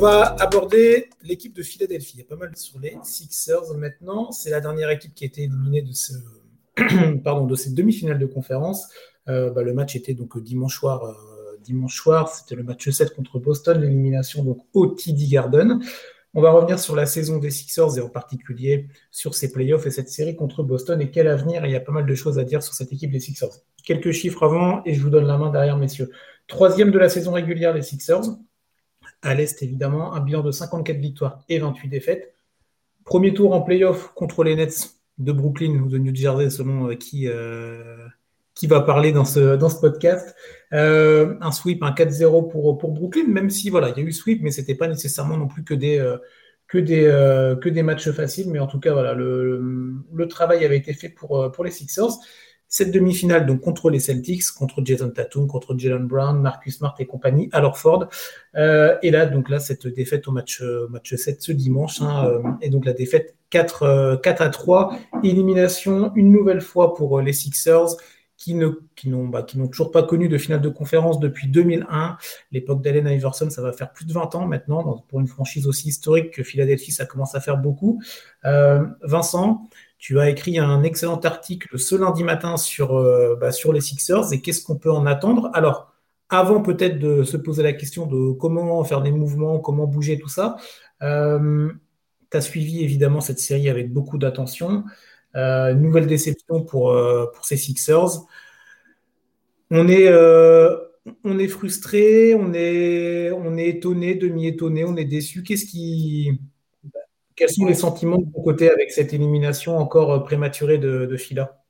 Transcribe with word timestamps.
va 0.00 0.34
aborder 0.40 1.10
l'équipe 1.22 1.54
de 1.54 1.62
Philadelphie. 1.62 2.12
Il 2.14 2.20
y 2.20 2.22
a 2.22 2.26
pas 2.26 2.36
mal 2.36 2.56
sur 2.56 2.80
les 2.80 2.96
Sixers 3.02 3.74
maintenant. 3.76 4.32
C'est 4.32 4.48
la 4.48 4.60
dernière 4.60 4.88
équipe 4.88 5.14
qui 5.14 5.24
a 5.24 5.26
été 5.26 5.42
éliminée 5.42 5.82
de, 5.82 5.92
ce, 5.92 6.14
cette 7.56 7.74
demi-finale 7.74 8.18
de 8.18 8.24
conférence. 8.24 8.88
Euh, 9.28 9.50
bah, 9.50 9.62
le 9.62 9.74
match 9.74 9.96
était 9.96 10.14
donc 10.14 10.42
dimanche 10.42 10.78
soir. 10.78 11.04
Euh, 11.04 11.58
dimanche 11.62 11.94
soir, 11.94 12.30
c'était 12.30 12.54
le 12.54 12.62
match 12.62 12.88
7 12.88 13.14
contre 13.14 13.38
Boston, 13.38 13.78
l'élimination 13.78 14.42
donc 14.42 14.64
au 14.72 14.86
TD 14.86 15.26
Garden. 15.26 15.80
On 16.32 16.40
va 16.40 16.50
revenir 16.50 16.78
sur 16.78 16.96
la 16.96 17.04
saison 17.04 17.36
des 17.36 17.50
Sixers 17.50 17.98
et 17.98 18.00
en 18.00 18.08
particulier 18.08 18.86
sur 19.10 19.34
ces 19.34 19.52
playoffs 19.52 19.84
et 19.86 19.90
cette 19.90 20.08
série 20.08 20.34
contre 20.34 20.62
Boston 20.62 20.98
et 21.02 21.10
quel 21.10 21.28
avenir. 21.28 21.66
Il 21.66 21.72
y 21.72 21.76
a 21.76 21.80
pas 21.80 21.92
mal 21.92 22.06
de 22.06 22.14
choses 22.14 22.38
à 22.38 22.44
dire 22.44 22.62
sur 22.62 22.72
cette 22.72 22.90
équipe 22.90 23.10
des 23.10 23.20
Sixers. 23.20 23.52
Quelques 23.84 24.12
chiffres 24.12 24.44
avant 24.44 24.82
et 24.86 24.94
je 24.94 25.02
vous 25.02 25.10
donne 25.10 25.26
la 25.26 25.36
main 25.36 25.50
derrière, 25.50 25.76
messieurs. 25.76 26.10
Troisième 26.46 26.90
de 26.90 26.98
la 26.98 27.10
saison 27.10 27.32
régulière, 27.32 27.74
les 27.74 27.82
Sixers. 27.82 28.38
À 29.22 29.34
l'Est, 29.34 29.62
évidemment, 29.62 30.14
un 30.14 30.20
bilan 30.20 30.42
de 30.42 30.50
54 30.50 30.96
victoires 30.98 31.44
et 31.48 31.58
28 31.58 31.88
défaites. 31.88 32.34
Premier 33.04 33.34
tour 33.34 33.52
en 33.52 33.60
playoff 33.60 34.12
contre 34.14 34.44
les 34.44 34.56
Nets 34.56 34.94
de 35.18 35.32
Brooklyn 35.32 35.80
ou 35.80 35.88
de 35.88 35.98
New 35.98 36.14
Jersey, 36.14 36.48
selon 36.48 36.88
euh, 36.88 36.94
qui, 36.94 37.28
euh, 37.28 38.06
qui 38.54 38.66
va 38.66 38.80
parler 38.80 39.12
dans 39.12 39.26
ce, 39.26 39.56
dans 39.56 39.68
ce 39.68 39.78
podcast. 39.78 40.34
Euh, 40.72 41.34
un 41.42 41.52
sweep, 41.52 41.82
un 41.82 41.90
4-0 41.90 42.50
pour, 42.50 42.78
pour 42.78 42.92
Brooklyn, 42.92 43.26
même 43.28 43.50
si 43.50 43.68
voilà, 43.68 43.90
il 43.90 43.98
y 43.98 44.00
a 44.00 44.08
eu 44.08 44.12
sweep, 44.12 44.42
mais 44.42 44.50
ce 44.50 44.60
n'était 44.60 44.74
pas 44.74 44.88
nécessairement 44.88 45.36
non 45.36 45.48
plus 45.48 45.64
que 45.64 45.74
des, 45.74 46.02
que, 46.66 46.78
des, 46.78 47.04
que 47.60 47.68
des 47.68 47.82
matchs 47.82 48.10
faciles. 48.12 48.50
Mais 48.50 48.58
en 48.58 48.66
tout 48.66 48.80
cas, 48.80 48.92
voilà, 48.92 49.12
le, 49.12 49.94
le 50.14 50.28
travail 50.28 50.64
avait 50.64 50.78
été 50.78 50.94
fait 50.94 51.10
pour, 51.10 51.50
pour 51.52 51.64
les 51.64 51.70
Sixers. 51.70 52.12
Cette 52.72 52.92
demi-finale, 52.92 53.46
donc 53.46 53.62
contre 53.62 53.90
les 53.90 53.98
Celtics, 53.98 54.48
contre 54.52 54.80
Jason 54.84 55.10
Tatum, 55.10 55.48
contre 55.48 55.76
Jalen 55.76 56.06
Brown, 56.06 56.40
Marcus 56.40 56.78
Smart 56.78 56.94
et 57.00 57.04
compagnie, 57.04 57.48
à 57.50 57.60
Lorford. 57.60 58.08
Euh, 58.54 58.96
et 59.02 59.10
là, 59.10 59.26
donc 59.26 59.48
là, 59.48 59.58
cette 59.58 59.88
défaite 59.88 60.28
au 60.28 60.30
match, 60.30 60.62
euh, 60.62 60.86
match 60.88 61.12
7 61.12 61.42
ce 61.42 61.50
dimanche. 61.50 62.00
Hein, 62.00 62.28
euh, 62.28 62.48
et 62.62 62.70
donc 62.70 62.84
la 62.84 62.92
défaite 62.92 63.34
4, 63.50 64.20
4 64.22 64.42
à 64.42 64.50
3. 64.50 64.96
Élimination 65.24 66.12
une 66.14 66.30
nouvelle 66.30 66.60
fois 66.60 66.94
pour 66.94 67.20
les 67.20 67.32
Sixers 67.32 67.96
qui 68.36 68.54
ne 68.54 68.68
bah, 69.26 69.42
qui 69.42 69.58
n'ont 69.58 69.66
toujours 69.66 69.90
pas 69.90 70.04
connu 70.04 70.28
de 70.28 70.38
finale 70.38 70.60
de 70.60 70.68
conférence 70.68 71.18
depuis 71.18 71.48
2001. 71.48 72.18
L'époque 72.52 72.82
d'Allen 72.82 73.08
Iverson, 73.08 73.50
ça 73.50 73.62
va 73.62 73.72
faire 73.72 73.92
plus 73.92 74.06
de 74.06 74.12
20 74.12 74.36
ans 74.36 74.46
maintenant. 74.46 75.04
pour 75.08 75.18
une 75.18 75.26
franchise 75.26 75.66
aussi 75.66 75.88
historique 75.88 76.30
que 76.30 76.44
Philadelphie, 76.44 76.92
ça 76.92 77.04
commence 77.04 77.34
à 77.34 77.40
faire 77.40 77.58
beaucoup. 77.58 78.00
Vincent, 78.44 79.68
tu 80.00 80.18
as 80.18 80.30
écrit 80.30 80.58
un 80.58 80.82
excellent 80.82 81.20
article 81.20 81.78
ce 81.78 81.94
lundi 81.94 82.24
matin 82.24 82.56
sur, 82.56 82.96
euh, 82.96 83.36
bah, 83.38 83.52
sur 83.52 83.70
les 83.74 83.82
Sixers 83.82 84.32
et 84.32 84.40
qu'est-ce 84.40 84.64
qu'on 84.64 84.76
peut 84.76 84.90
en 84.90 85.04
attendre? 85.04 85.50
Alors, 85.52 85.92
avant 86.30 86.62
peut-être 86.62 86.98
de 86.98 87.22
se 87.22 87.36
poser 87.36 87.62
la 87.62 87.74
question 87.74 88.06
de 88.06 88.32
comment 88.32 88.82
faire 88.82 89.02
des 89.02 89.10
mouvements, 89.10 89.58
comment 89.60 89.86
bouger, 89.86 90.18
tout 90.18 90.28
ça, 90.28 90.56
euh, 91.02 91.70
tu 92.30 92.36
as 92.36 92.40
suivi 92.40 92.82
évidemment 92.82 93.20
cette 93.20 93.40
série 93.40 93.68
avec 93.68 93.92
beaucoup 93.92 94.16
d'attention. 94.16 94.84
Euh, 95.36 95.74
nouvelle 95.74 96.06
déception 96.06 96.62
pour, 96.62 96.96
pour 97.34 97.44
ces 97.44 97.58
Sixers. 97.58 98.24
On 99.70 99.86
est, 99.86 100.10
on 101.24 101.38
est 101.38 101.48
frustré, 101.48 102.34
on 102.34 102.54
est, 102.54 103.30
on 103.32 103.58
est 103.58 103.68
étonné, 103.68 104.14
demi-étonné, 104.14 104.84
on 104.86 104.96
est 104.96 105.04
déçu. 105.04 105.42
Qu'est-ce 105.42 105.66
qui, 105.66 106.40
quels 107.40 107.50
sont 107.50 107.64
les 107.64 107.74
sentiments 107.74 108.18
de 108.18 108.30
ton 108.30 108.42
côté 108.42 108.70
avec 108.70 108.90
cette 108.90 109.14
élimination 109.14 109.78
encore 109.78 110.12
euh, 110.12 110.18
prématurée 110.18 110.76
de, 110.76 111.16
Fila? 111.16 111.64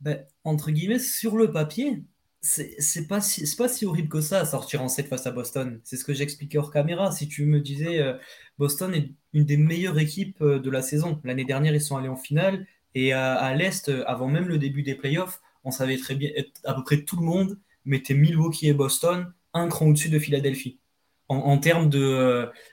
Ben, 0.00 0.26
Entre 0.42 0.72
guillemets, 0.72 0.98
sur 0.98 1.36
le 1.36 1.52
papier, 1.52 2.02
c'est 2.40 3.06
pas, 3.06 3.20
si, 3.20 3.46
pas 3.54 3.68
si 3.68 3.86
horrible 3.86 4.08
que 4.08 4.20
ça, 4.20 4.44
sortir 4.44 4.82
en 4.82 4.88
7 4.88 5.06
face 5.06 5.28
à 5.28 5.30
Boston. 5.30 5.80
C'est 5.84 5.96
ce 5.96 6.04
que 6.04 6.12
j'expliquais 6.12 6.58
hors 6.58 6.72
caméra. 6.72 7.12
Si 7.12 7.28
tu 7.28 7.46
me 7.46 7.60
disais, 7.60 8.00
euh, 8.00 8.14
Boston 8.58 8.92
est 8.94 9.12
une 9.32 9.44
des 9.44 9.56
meilleures 9.56 9.98
équipes 10.00 10.42
euh, 10.42 10.58
de 10.58 10.70
la 10.70 10.82
saison. 10.82 11.20
L'année 11.22 11.44
dernière, 11.44 11.72
ils 11.72 11.80
sont 11.80 11.96
allés 11.96 12.08
en 12.08 12.16
finale. 12.16 12.66
Et 12.96 13.12
à, 13.12 13.54
l'Est, 13.54 13.92
avant 14.06 14.26
même 14.26 14.48
le 14.48 14.58
début 14.58 14.82
des 14.82 14.94
playoffs, 14.94 15.40
on 15.64 15.70
savait 15.70 15.98
très 15.98 16.14
bien, 16.14 16.30
à 16.64 16.72
peu 16.72 16.82
près 16.82 17.02
tout 17.02 17.16
le 17.16 17.26
monde 17.26 17.58
mettait 17.84 18.14
Milwaukee 18.14 18.68
et 18.68 18.72
Boston 18.72 19.32
un 19.52 19.68
cran 19.68 19.86
au-dessus 19.86 20.08
de 20.08 20.18
Philadelphie. 20.18 20.80
En, 21.28 21.36
en 21.36 21.58
termes 21.58 21.90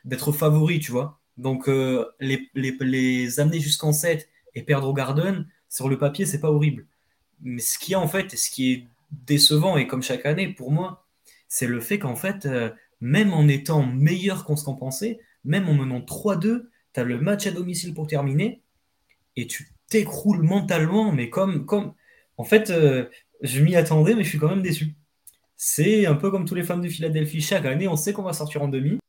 d'être 0.05 0.31
favori, 0.31 0.79
tu 0.79 0.93
vois. 0.93 1.19
Donc, 1.37 1.67
euh, 1.67 2.05
les, 2.19 2.49
les, 2.53 3.39
amener 3.39 3.59
jusqu'en 3.59 3.91
7 3.91 4.29
et 4.55 4.63
perdre 4.63 4.87
au 4.87 4.93
Garden, 4.93 5.47
sur 5.69 5.89
le 5.89 5.97
papier, 5.97 6.25
c'est 6.25 6.39
pas 6.39 6.51
horrible. 6.51 6.85
Mais 7.41 7.61
ce 7.61 7.77
qui 7.79 7.93
est 7.93 7.95
en 7.95 8.07
fait, 8.07 8.35
ce 8.37 8.49
qui 8.49 8.71
est 8.73 8.87
décevant, 9.25 9.77
et 9.77 9.87
comme 9.87 10.03
chaque 10.03 10.25
année 10.25 10.47
pour 10.47 10.71
moi, 10.71 11.05
c'est 11.47 11.67
le 11.67 11.79
fait 11.79 11.99
qu'en 11.99 12.15
fait, 12.15 12.45
euh, 12.45 12.69
même 13.01 13.33
en 13.33 13.47
étant 13.47 13.85
meilleur 13.85 14.45
qu'on 14.45 14.55
se 14.55 14.63
qu'en 14.63 14.75
pensait, 14.75 15.19
même 15.43 15.67
en 15.67 15.73
menant 15.73 15.99
3-2, 15.99 16.69
tu 16.93 16.99
as 16.99 17.03
le 17.03 17.19
match 17.19 17.47
à 17.47 17.51
domicile 17.51 17.93
pour 17.93 18.07
terminer, 18.07 18.61
et 19.35 19.47
tu 19.47 19.69
t'écroules 19.89 20.43
mentalement, 20.43 21.11
mais 21.11 21.29
comme. 21.29 21.65
comme... 21.65 21.93
En 22.37 22.43
fait, 22.43 22.71
euh, 22.71 23.05
je 23.41 23.61
m'y 23.61 23.75
attendais, 23.75 24.15
mais 24.15 24.23
je 24.23 24.29
suis 24.29 24.39
quand 24.39 24.49
même 24.49 24.61
déçu. 24.61 24.95
C'est 25.55 26.05
un 26.07 26.15
peu 26.15 26.31
comme 26.31 26.45
tous 26.45 26.55
les 26.55 26.63
fans 26.63 26.77
de 26.77 26.87
Philadelphie. 26.89 27.41
Chaque 27.41 27.65
année, 27.65 27.87
on 27.87 27.95
sait 27.95 28.13
qu'on 28.13 28.23
va 28.23 28.33
sortir 28.33 28.63
en 28.63 28.67
demi 28.67 28.99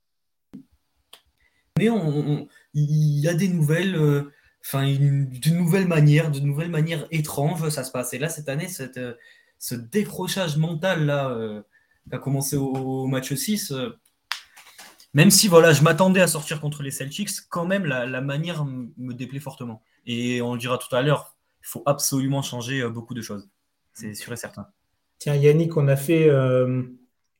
il 1.81 2.49
y 2.75 3.29
a 3.29 3.35
des 3.35 3.49
nouvelles, 3.49 3.97
euh, 3.97 4.33
enfin, 4.65 4.85
de 4.87 5.51
nouvelles 5.51 5.89
manières, 5.89 6.31
de 6.31 6.41
nouvelles 6.41 6.71
manières 6.71 7.07
étranges, 7.11 7.69
ça 7.69 7.83
se 7.83 7.91
passe. 7.91 8.15
Et 8.15 8.19
là, 8.19 8.29
cette 8.29 8.49
année, 8.49 8.69
euh, 8.97 9.15
ce 9.59 9.75
décrochage 9.75 10.57
mental 10.57 11.07
là, 11.07 11.31
euh, 11.31 11.63
qui 12.09 12.15
a 12.15 12.19
commencé 12.19 12.57
au, 12.57 13.07
match 13.07 13.35
6, 13.35 13.73
même 15.15 15.31
si 15.31 15.49
voilà, 15.49 15.73
je 15.73 15.83
m'attendais 15.83 16.21
à 16.21 16.29
sortir 16.29 16.61
contre 16.61 16.83
les 16.83 16.91
Celtics, 16.91 17.31
quand 17.49 17.67
même, 17.67 17.87
la, 17.87 18.21
manière 18.21 18.65
me 18.65 19.13
déplaît 19.13 19.41
fortement. 19.41 19.83
Et 20.07 20.43
on 20.43 20.55
le 20.55 20.61
dira 20.61 20.79
tout 20.79 20.95
à 20.95 21.03
l'heure, 21.03 21.35
il 21.63 21.69
faut 21.69 21.83
absolument 21.87 22.43
changer 22.43 22.87
beaucoup 22.89 23.15
de 23.15 23.23
choses. 23.23 23.49
C'est 23.95 24.15
sûr 24.15 24.33
et 24.33 24.37
certain. 24.37 24.69
Tiens, 25.19 25.35
Yannick, 25.35 25.77
on 25.77 25.89
a 25.89 25.97
fait, 25.97 26.29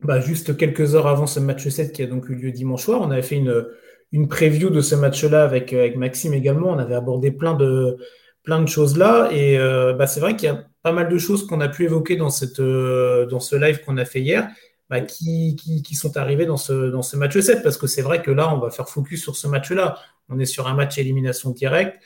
bah, 0.01 0.21
juste 0.21 0.57
quelques 0.57 0.95
heures 0.95 1.09
avant 1.09 1.27
ce 1.27 1.41
match 1.41 1.69
7 1.69 1.93
qui 1.93 2.03
a 2.03 2.07
donc 2.07 2.29
eu 2.29 2.35
lieu 2.35 2.53
dimanche 2.53 2.85
soir, 2.85 3.01
on 3.03 3.11
avait 3.11 3.23
fait 3.23 3.37
une, 3.37 3.67
une 4.15 4.29
preview 4.29 4.71
de 4.71 4.81
ce 4.81 4.95
match-là 4.95 5.43
avec, 5.43 5.73
euh, 5.73 5.81
avec 5.81 5.97
Maxime 5.97 6.35
également. 6.35 6.69
On 6.69 6.79
avait 6.79 6.95
abordé 6.95 7.33
plein 7.33 7.55
de, 7.55 7.99
plein 8.45 8.63
de 8.63 8.69
choses 8.69 8.97
là. 8.97 9.29
Et 9.33 9.59
euh, 9.59 9.93
bah, 9.93 10.07
c'est 10.07 10.21
vrai 10.21 10.37
qu'il 10.37 10.47
y 10.47 10.53
a 10.53 10.65
pas 10.83 10.93
mal 10.93 11.09
de 11.09 11.19
choses 11.19 11.49
qu'on 11.49 11.61
a 11.61 11.69
pu 11.69 11.85
évoquer 11.85 12.15
dans, 12.15 12.31
cette, 12.31 12.61
euh, 12.61 13.27
dans 13.27 13.41
ce 13.41 13.57
live 13.57 13.83
qu'on 13.85 13.97
a 13.97 14.05
fait 14.05 14.21
hier. 14.21 14.49
Bah, 14.89 15.01
qui, 15.01 15.57
qui, 15.57 15.95
sont 15.95 16.17
arrivés 16.17 16.47
dans 16.47 16.59
ce, 16.59 16.91
dans 16.91 17.03
ce 17.03 17.17
match 17.17 17.37
7, 17.37 17.63
parce 17.63 17.77
que 17.77 17.87
c'est 17.87 18.03
vrai 18.03 18.23
que 18.23 18.31
là, 18.31 18.55
on 18.55 18.59
va 18.59 18.71
faire 18.71 18.89
focus 18.89 19.21
sur 19.23 19.35
ce 19.35 19.49
match-là. 19.49 19.99
On 20.29 20.39
est 20.39 20.45
sur 20.45 20.69
un 20.69 20.75
match 20.75 20.99
élimination 20.99 21.51
directe, 21.51 21.99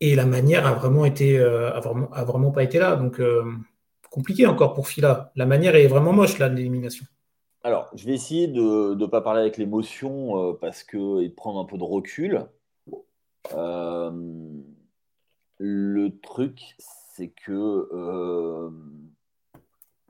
et 0.00 0.16
la 0.16 0.24
manière 0.24 0.66
a 0.66 0.72
vraiment 0.72 1.04
été, 1.04 1.38
a 1.38 1.78
vraiment, 1.80 2.10
a 2.12 2.24
vraiment 2.24 2.50
pas 2.50 2.62
été 2.62 2.78
là. 2.78 2.96
Donc, 2.96 3.20
compliqué 4.10 4.46
encore 4.46 4.72
pour 4.72 4.88
Fila. 4.88 5.32
La 5.36 5.44
manière 5.44 5.76
est 5.76 5.86
vraiment 5.86 6.14
moche, 6.14 6.38
là, 6.38 6.48
de 6.48 6.56
l'élimination. 6.56 7.04
Alors, 7.66 7.90
je 7.96 8.06
vais 8.06 8.14
essayer 8.14 8.46
de 8.46 8.94
ne 8.94 9.06
pas 9.06 9.20
parler 9.22 9.40
avec 9.40 9.56
l'émotion 9.56 10.50
euh, 10.50 10.52
parce 10.52 10.84
que 10.84 11.20
et 11.22 11.30
de 11.30 11.34
prendre 11.34 11.58
un 11.58 11.64
peu 11.64 11.76
de 11.76 11.82
recul. 11.82 12.46
Euh, 13.54 14.12
le 15.58 16.20
truc, 16.20 16.76
c'est 16.78 17.30
que 17.30 17.88
euh, 17.92 18.70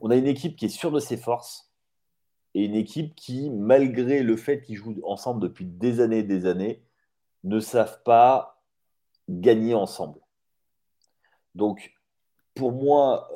on 0.00 0.11
a 0.11 0.16
une 0.16 0.27
équipe 0.27 0.55
qui 0.55 0.66
est 0.66 0.69
sûre 0.69 0.91
de 0.91 1.00
ses 1.00 1.16
forces 1.16 1.72
et 2.53 2.66
une 2.66 2.75
équipe 2.75 3.15
qui, 3.15 3.49
malgré 3.49 4.22
le 4.22 4.37
fait 4.37 4.61
qu'ils 4.61 4.77
jouent 4.77 5.00
ensemble 5.05 5.41
depuis 5.41 5.65
des 5.65 6.00
années 6.00 6.19
et 6.19 6.25
des 6.25 6.45
années, 6.45 6.83
ne 7.43 7.59
savent 7.59 8.03
pas 8.03 8.63
gagner 9.30 9.72
ensemble. 9.72 10.21
Donc, 11.54 11.95
pour 12.54 12.72
moi, 12.72 13.30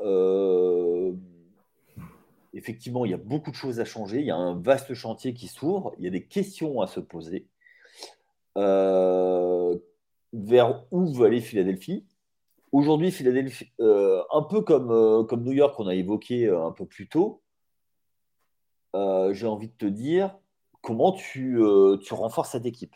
effectivement, 2.53 3.05
il 3.05 3.11
y 3.11 3.15
a 3.15 3.19
beaucoup 3.19 3.51
de 3.51 3.57
choses 3.57 3.81
à 3.81 3.85
changer. 3.85 4.21
Il 4.21 4.27
y 4.27 4.31
a 4.31 4.37
un 4.37 4.61
vaste 4.61 4.95
chantier 4.95 5.35
qui 5.35 5.49
s'ouvre. 5.49 5.95
Il 5.99 6.05
y 6.05 6.09
a 6.09 6.11
des 6.11 6.25
questions 6.25 6.81
à 6.81 6.87
se 6.87 7.01
poser. 7.01 7.47
Euh, 8.57 9.79
vers 10.33 10.85
où 10.91 11.07
veut 11.13 11.27
aller 11.27 11.41
Philadelphie? 11.41 12.07
Aujourd'hui, 12.73 13.11
Philadelphie, 13.11 13.73
euh, 13.81 14.23
un 14.33 14.43
peu 14.43 14.63
comme, 14.63 14.91
euh, 14.91 15.25
comme 15.25 15.43
New 15.43 15.53
York 15.53 15.77
qu'on 15.77 15.89
a 15.89 15.95
évoqué 15.95 16.49
un 16.49 16.73
peu 16.73 16.87
plus 16.87 17.09
tôt, 17.09 17.43
j'ai 18.95 19.47
envie 19.47 19.69
de 19.69 19.75
te 19.75 19.87
dire 19.87 20.37
comment 20.83 21.13
tu, 21.13 21.61
tu 22.03 22.15
renforces 22.15 22.51
cette 22.53 22.67
équipe? 22.67 22.95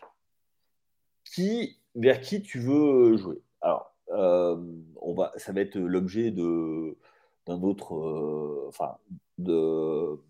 Qui, 1.24 1.78
vers 1.94 2.20
qui 2.20 2.42
tu 2.42 2.58
veux 2.58 3.16
jouer? 3.16 3.40
Alors, 3.60 3.94
on 4.08 5.14
va, 5.14 5.32
ça 5.36 5.52
va 5.52 5.60
être 5.60 5.76
l'objet 5.76 6.32
d'un 6.32 7.62
autre, 7.62 8.64
enfin, 8.68 8.98
de, 9.38 10.20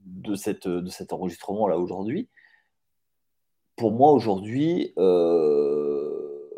de, 0.00 0.34
cette, 0.34 0.68
de 0.68 0.88
cet 0.88 1.12
enregistrement-là 1.12 1.78
aujourd'hui. 1.78 2.28
Pour 3.76 3.92
moi, 3.92 4.12
aujourd'hui, 4.12 4.92
euh, 4.98 6.50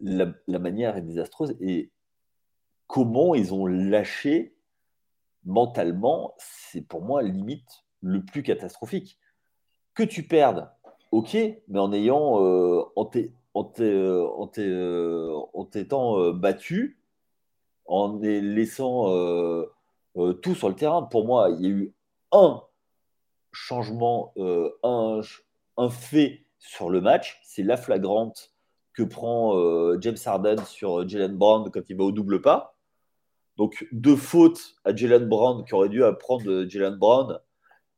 la, 0.00 0.58
manière 0.58 0.96
est 0.96 1.02
désastreuse 1.02 1.56
et 1.60 1.90
comment 2.86 3.34
ils 3.34 3.54
ont 3.54 3.66
lâché 3.66 4.56
mentalement, 5.44 6.34
c'est 6.38 6.82
pour 6.82 7.02
moi 7.02 7.22
limite 7.22 7.84
le 8.00 8.24
plus 8.24 8.42
catastrophique. 8.42 9.18
Que 9.94 10.02
tu 10.02 10.24
perdes 10.24 10.68
ok, 11.12 11.36
mais 11.68 11.78
en 11.78 11.92
ayant 11.92 12.82
en, 12.94 13.04
t'étant 15.70 16.32
battu, 16.32 16.98
en 17.86 18.18
laissant 18.18 19.06
tout 20.42 20.54
sur 20.54 20.68
le 20.68 20.74
terrain. 20.74 21.02
Pour 21.02 21.26
moi, 21.26 21.50
il 21.50 21.62
y 21.62 21.66
a 21.66 21.70
eu 21.70 21.94
un 22.32 22.62
changement, 23.52 24.32
un, 24.82 25.20
un 25.76 25.90
fait 25.90 26.46
sur 26.58 26.90
le 26.90 27.00
match, 27.00 27.40
c'est 27.44 27.62
la 27.62 27.76
flagrante 27.76 28.52
que 28.94 29.02
prend 29.02 29.54
James 30.00 30.16
Harden 30.24 30.64
sur 30.64 31.08
Jalen 31.08 31.36
Brown 31.36 31.70
quand 31.70 31.82
il 31.88 31.96
va 31.96 32.04
au 32.04 32.12
double 32.12 32.40
pas. 32.40 32.76
Donc, 33.56 33.86
deux 33.92 34.16
fautes 34.16 34.74
à 34.84 34.94
Jalen 34.94 35.28
Brown 35.28 35.64
qui 35.64 35.74
aurait 35.74 35.88
dû 35.88 36.04
apprendre 36.04 36.66
Jalen 36.68 36.96
Brown. 36.96 37.38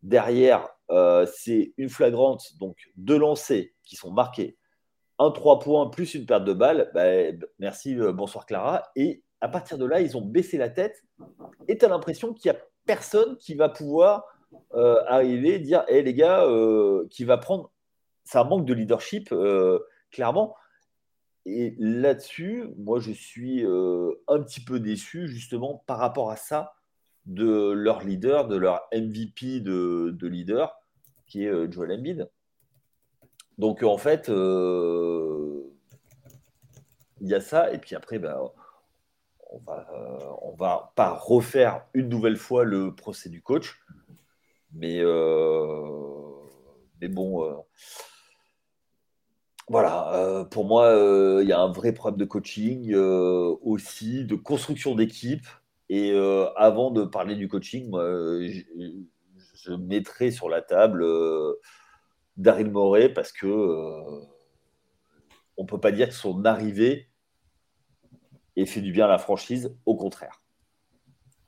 Derrière, 0.02 0.68
euh, 0.90 1.26
c'est 1.32 1.74
une 1.76 1.88
flagrante, 1.88 2.56
donc 2.58 2.76
deux 2.96 3.18
lancers 3.18 3.66
qui 3.84 3.96
sont 3.96 4.12
marqués. 4.12 4.56
Un 5.18 5.32
3 5.32 5.58
points 5.58 5.88
plus 5.90 6.14
une 6.14 6.26
perte 6.26 6.44
de 6.44 6.52
balle. 6.52 6.90
Bah, 6.94 7.36
merci, 7.58 7.98
euh, 7.98 8.12
bonsoir 8.12 8.46
Clara. 8.46 8.84
Et 8.94 9.24
à 9.40 9.48
partir 9.48 9.78
de 9.78 9.86
là, 9.86 10.00
ils 10.00 10.16
ont 10.16 10.22
baissé 10.22 10.56
la 10.58 10.68
tête. 10.68 11.04
Et 11.68 11.78
tu 11.78 11.84
as 11.84 11.88
l'impression 11.88 12.32
qu'il 12.32 12.50
n'y 12.50 12.56
a 12.56 12.60
personne 12.86 13.36
qui 13.36 13.54
va 13.54 13.68
pouvoir 13.68 14.24
euh, 14.74 15.02
arriver 15.06 15.58
dire 15.58 15.84
Hé 15.88 16.02
les 16.02 16.14
gars, 16.14 16.46
qui 17.10 17.24
va 17.24 17.38
prendre. 17.38 17.70
Un 18.34 18.44
manque 18.44 18.66
de 18.66 18.74
leadership, 18.74 19.34
clairement. 20.10 20.54
Et 21.50 21.74
là-dessus, 21.78 22.64
moi, 22.76 23.00
je 23.00 23.10
suis 23.10 23.64
euh, 23.64 24.12
un 24.28 24.42
petit 24.42 24.60
peu 24.60 24.80
déçu 24.80 25.28
justement 25.28 25.82
par 25.86 25.96
rapport 25.96 26.30
à 26.30 26.36
ça 26.36 26.74
de 27.24 27.70
leur 27.70 28.04
leader, 28.04 28.46
de 28.48 28.56
leur 28.56 28.86
MVP 28.92 29.60
de, 29.60 30.26
leader, 30.26 30.76
qui 31.26 31.44
est 31.44 31.48
euh, 31.48 31.70
Joel 31.70 31.92
Embiid. 31.92 32.28
Donc 33.56 33.82
en 33.82 33.96
fait, 33.96 34.28
euh, 34.28 35.62
il 37.22 37.28
y 37.28 37.34
a 37.34 37.40
ça, 37.40 37.72
et 37.72 37.78
puis 37.78 37.96
après, 37.96 38.18
ben, 38.18 38.38
on 39.50 39.58
va, 39.58 39.86
on 40.42 40.54
va 40.54 40.92
pas 40.94 41.12
refaire 41.12 41.86
une 41.94 42.08
nouvelle 42.08 42.36
fois 42.36 42.64
le 42.64 42.94
procès 42.94 43.28
du 43.28 43.42
coach, 43.42 43.80
mais, 44.72 45.02
mais 47.00 47.08
bon 47.08 47.64
voilà, 49.68 50.14
euh, 50.14 50.44
pour 50.44 50.64
moi, 50.64 50.86
euh, 50.86 51.40
il 51.42 51.48
y 51.48 51.52
a 51.52 51.60
un 51.60 51.70
vrai 51.70 51.92
problème 51.92 52.18
de 52.18 52.24
coaching 52.24 52.92
euh, 52.94 53.54
aussi, 53.62 54.24
de 54.24 54.34
construction 54.34 54.94
d'équipe. 54.94 55.46
Et 55.90 56.12
avant 56.56 56.90
de 56.90 57.04
parler 57.04 57.34
du 57.34 57.48
coaching, 57.48 57.90
je, 57.94 59.72
mettrai 59.74 60.30
sur 60.30 60.50
la 60.50 60.60
table 60.60 61.02
Daryl 62.36 62.70
Morey 62.70 63.08
parce 63.08 63.32
que 63.32 63.46
on 65.56 65.64
peut 65.64 65.80
pas 65.80 65.90
dire 65.90 66.08
que 66.08 66.14
son 66.14 66.44
arrivée 66.44 67.07
ait 68.62 68.66
fait 68.66 68.80
du 68.80 68.92
bien 68.92 69.04
à 69.06 69.08
la 69.08 69.18
franchise, 69.18 69.74
au 69.86 69.96
contraire. 69.96 70.42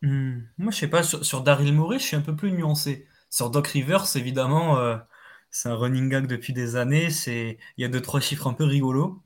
Hmm. 0.03 0.41
Moi, 0.59 0.73
je 0.73 0.79
sais 0.79 0.89
pas, 0.89 1.03
sur, 1.03 1.25
sur 1.25 1.43
Daryl 1.43 1.79
je 1.93 1.99
suis 1.99 2.17
un 2.17 2.23
peu 2.23 2.35
plus 2.35 2.53
nuancé. 2.53 3.07
Sur 3.29 3.51
Doc 3.51 3.69
Rivers, 3.69 4.17
évidemment, 4.17 4.77
c'est 5.51 5.69
un 5.69 5.75
running 5.75 6.09
gag 6.09 6.27
depuis 6.27 6.53
des 6.53 6.77
années. 6.77 7.11
C'est, 7.11 7.59
il 7.77 7.83
y 7.83 7.85
a 7.85 7.89
deux 7.89 8.01
trois 8.01 8.21
chiffres 8.21 8.47
un 8.47 8.55
peu 8.55 8.65
rigolos. 8.65 9.23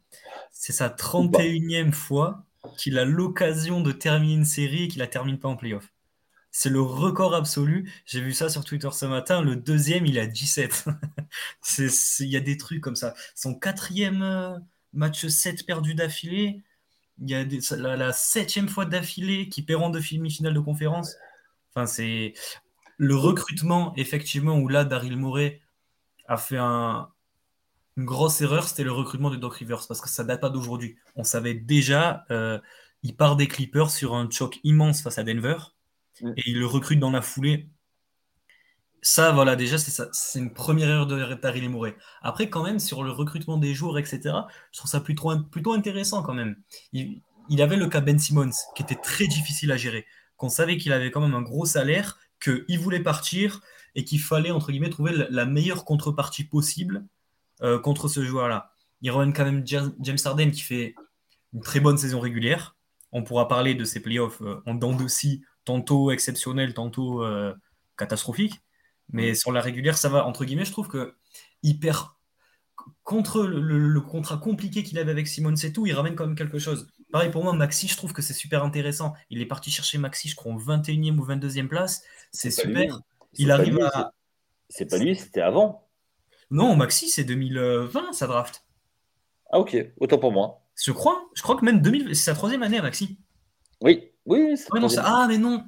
C'est 0.50 0.72
sa 0.72 0.88
31e 0.88 1.92
fois 1.92 2.44
qu'il 2.76 2.98
a 2.98 3.04
l'occasion 3.04 3.80
de 3.80 3.92
terminer 3.92 4.34
une 4.34 4.44
série 4.44 4.84
et 4.84 4.88
qu'il 4.88 5.00
la 5.00 5.06
termine 5.06 5.38
pas 5.38 5.48
en 5.48 5.56
playoff. 5.56 5.92
C'est 6.50 6.70
le 6.70 6.80
record 6.80 7.34
absolu. 7.34 7.90
J'ai 8.06 8.20
vu 8.20 8.32
ça 8.32 8.48
sur 8.48 8.64
Twitter 8.64 8.88
ce 8.92 9.06
matin. 9.06 9.42
Le 9.42 9.56
deuxième, 9.56 10.06
il 10.06 10.18
a 10.18 10.26
17. 10.26 10.86
Il 12.20 12.28
y 12.28 12.36
a 12.36 12.40
des 12.40 12.56
trucs 12.56 12.80
comme 12.80 12.96
ça. 12.96 13.14
Son 13.34 13.54
quatrième 13.54 14.22
euh, 14.22 14.56
match 14.92 15.26
7 15.26 15.66
perdu 15.66 15.94
d'affilée. 15.94 16.62
Il 17.20 17.30
y 17.30 17.34
a 17.34 17.44
la, 17.76 18.12
septième 18.12 18.68
fois 18.68 18.86
d'affilée 18.86 19.48
qui 19.48 19.62
perd 19.62 19.82
en 19.82 19.90
deux 19.90 20.00
demi-finales 20.00 20.54
de 20.54 20.60
conférence. 20.60 21.16
Enfin, 21.70 21.86
c'est 21.86 22.34
le 22.96 23.16
recrutement, 23.16 23.92
effectivement, 23.96 24.58
où 24.58 24.68
là, 24.68 24.84
Daryl 24.84 25.16
Morey 25.16 25.60
a 26.26 26.36
fait 26.36 26.58
un, 26.58 27.08
une 27.96 28.04
grosse 28.04 28.40
erreur, 28.40 28.66
c'était 28.66 28.84
le 28.84 28.92
recrutement 28.92 29.30
de 29.30 29.36
Doc 29.36 29.54
Rivers, 29.54 29.86
parce 29.86 30.00
que 30.00 30.08
ça 30.08 30.24
date 30.24 30.40
pas 30.40 30.50
d'aujourd'hui. 30.50 30.96
On 31.16 31.24
savait 31.24 31.54
déjà, 31.54 32.24
euh, 32.30 32.58
il 33.02 33.16
part 33.16 33.36
des 33.36 33.46
Clippers 33.46 33.90
sur 33.90 34.14
un 34.14 34.28
choc 34.30 34.58
immense 34.64 35.02
face 35.02 35.18
à 35.18 35.24
Denver, 35.24 35.56
mm. 36.20 36.32
et 36.36 36.42
il 36.46 36.58
le 36.58 36.66
recrute 36.66 36.98
dans 36.98 37.10
la 37.10 37.22
foulée. 37.22 37.68
Ça, 39.06 39.32
voilà, 39.32 39.54
déjà, 39.54 39.76
c'est 39.76 40.38
une 40.38 40.54
première 40.54 40.88
erreur 40.88 41.06
de 41.06 41.34
Daryl 41.34 41.68
Morey. 41.68 41.94
Après, 42.22 42.48
quand 42.48 42.62
même, 42.62 42.78
sur 42.78 43.04
le 43.04 43.10
recrutement 43.10 43.58
des 43.58 43.74
joueurs, 43.74 43.98
etc., 43.98 44.20
je 44.72 44.78
trouve 44.78 44.90
ça 44.90 45.00
plutôt, 45.00 45.72
intéressant 45.74 46.22
quand 46.22 46.32
même. 46.32 46.56
Il, 46.94 47.20
il 47.50 47.60
avait 47.60 47.76
le 47.76 47.86
cas 47.86 48.00
Ben 48.00 48.18
Simmons, 48.18 48.52
qui 48.74 48.82
était 48.82 48.94
très 48.94 49.26
difficile 49.26 49.72
à 49.72 49.76
gérer, 49.76 50.06
qu'on 50.38 50.48
savait 50.48 50.78
qu'il 50.78 50.90
avait 50.94 51.10
quand 51.10 51.20
même 51.20 51.34
un 51.34 51.42
gros 51.42 51.66
salaire, 51.66 52.18
qu'il 52.42 52.80
voulait 52.80 53.02
partir, 53.02 53.60
et 53.94 54.04
qu'il 54.04 54.20
fallait, 54.20 54.50
entre 54.50 54.72
guillemets, 54.72 54.88
trouver 54.88 55.12
la 55.28 55.44
meilleure 55.44 55.84
contrepartie 55.84 56.44
possible 56.44 57.04
euh, 57.62 57.78
contre 57.78 58.08
ce 58.08 58.24
joueur-là. 58.24 58.72
Il 59.02 59.10
ramène 59.10 59.34
quand 59.34 59.44
même 59.44 59.66
James 59.66 60.18
Harden 60.24 60.50
qui 60.50 60.62
fait 60.62 60.94
une 61.52 61.60
très 61.60 61.80
bonne 61.80 61.98
saison 61.98 62.20
régulière. 62.20 62.74
On 63.12 63.22
pourra 63.22 63.48
parler 63.48 63.74
de 63.74 63.84
ses 63.84 64.00
playoffs 64.00 64.40
euh, 64.40 64.62
en 64.64 64.72
dents 64.72 64.96
de 64.96 65.06
scie, 65.08 65.42
tantôt 65.66 66.10
exceptionnels, 66.10 66.72
tantôt 66.72 67.22
euh, 67.22 67.52
catastrophiques. 67.98 68.63
Mais 69.12 69.34
sur 69.34 69.52
la 69.52 69.60
régulière, 69.60 69.96
ça 69.96 70.08
va. 70.08 70.26
Entre 70.26 70.44
guillemets, 70.44 70.64
je 70.64 70.72
trouve 70.72 70.88
que 70.88 71.14
il 71.62 71.78
perd 71.78 72.08
contre 73.02 73.44
le, 73.44 74.00
contrat 74.00 74.38
compliqué 74.38 74.82
qu'il 74.82 74.98
avait 74.98 75.10
avec 75.10 75.28
Simone 75.28 75.56
c'est 75.56 75.72
tout, 75.72 75.86
il 75.86 75.92
ramène 75.92 76.14
quand 76.14 76.26
même 76.26 76.36
quelque 76.36 76.58
chose. 76.58 76.88
Pareil 77.12 77.30
pour 77.30 77.44
moi, 77.44 77.52
Maxi, 77.52 77.86
je 77.88 77.96
trouve 77.96 78.12
que 78.12 78.22
c'est 78.22 78.34
super 78.34 78.64
intéressant. 78.64 79.14
Il 79.30 79.40
est 79.40 79.46
parti 79.46 79.70
chercher 79.70 79.98
Maxi, 79.98 80.28
je 80.28 80.36
crois, 80.36 80.52
en 80.52 80.58
21e 80.58 81.18
ou 81.18 81.26
22e 81.26 81.68
place. 81.68 82.02
C'est 82.32 82.50
super. 82.50 83.00
Il 83.34 83.50
arrive 83.50 83.80
à. 83.80 84.12
C'est 84.68 84.86
pas 84.86 84.98
lui, 84.98 85.14
c'était 85.14 85.40
avant. 85.40 85.86
Non, 86.50 86.76
Maxi, 86.76 87.08
c'est 87.08 87.24
2020, 87.24 88.12
sa 88.12 88.26
draft. 88.26 88.64
Ah, 89.50 89.60
ok, 89.60 89.76
autant 89.98 90.18
pour 90.18 90.32
moi. 90.32 90.62
Je 90.82 90.90
crois, 90.92 91.28
je 91.34 91.42
crois 91.42 91.56
que 91.56 91.64
même 91.64 91.80
2000, 91.80 92.08
c'est 92.16 92.24
sa 92.24 92.34
troisième 92.34 92.62
année 92.62 92.80
Maxi. 92.80 93.18
Oui, 93.80 94.10
oui, 94.26 94.54
Ah, 94.98 95.26
mais 95.28 95.38
non. 95.38 95.64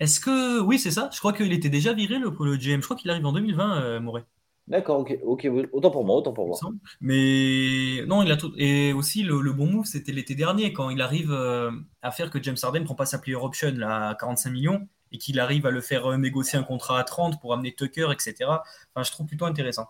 Est-ce 0.00 0.20
que. 0.20 0.60
Oui, 0.60 0.78
c'est 0.78 0.90
ça. 0.90 1.10
Je 1.12 1.18
crois 1.18 1.32
qu'il 1.32 1.52
était 1.52 1.68
déjà 1.68 1.92
viré, 1.92 2.18
le, 2.18 2.30
le 2.30 2.56
GM. 2.56 2.80
Je 2.80 2.84
crois 2.84 2.96
qu'il 2.96 3.10
arrive 3.10 3.26
en 3.26 3.32
2020, 3.32 3.82
euh, 3.82 4.00
Moret. 4.00 4.24
D'accord, 4.66 5.00
ok, 5.00 5.18
ok, 5.22 5.46
autant 5.72 5.90
pour 5.90 6.06
moi, 6.06 6.16
autant 6.16 6.32
pour 6.32 6.46
moi. 6.46 6.56
Mais 7.02 8.02
non, 8.06 8.22
il 8.22 8.32
a 8.32 8.36
tout. 8.36 8.52
Et 8.56 8.94
aussi, 8.94 9.22
le, 9.22 9.52
bon 9.52 9.66
move, 9.66 9.84
c'était 9.84 10.12
l'été 10.12 10.34
dernier, 10.34 10.72
quand 10.72 10.88
il 10.88 11.02
arrive 11.02 11.32
euh, 11.32 11.70
à 12.00 12.10
faire 12.10 12.30
que 12.30 12.42
James 12.42 12.56
Harden 12.62 12.84
prend 12.84 12.94
pas 12.94 13.04
sa 13.04 13.18
player 13.18 13.36
option 13.36 13.74
là, 13.76 14.08
à 14.08 14.14
45 14.14 14.50
millions 14.50 14.88
et 15.12 15.18
qu'il 15.18 15.38
arrive 15.38 15.66
à 15.66 15.70
le 15.70 15.82
faire 15.82 16.06
euh, 16.12 16.16
négocier 16.16 16.58
un 16.58 16.62
contrat 16.62 16.98
à 16.98 17.04
30 17.04 17.40
pour 17.40 17.52
amener 17.52 17.74
Tucker, 17.74 18.08
etc. 18.10 18.34
Enfin, 18.48 19.04
je 19.04 19.10
trouve 19.10 19.26
plutôt 19.26 19.44
intéressant. 19.44 19.88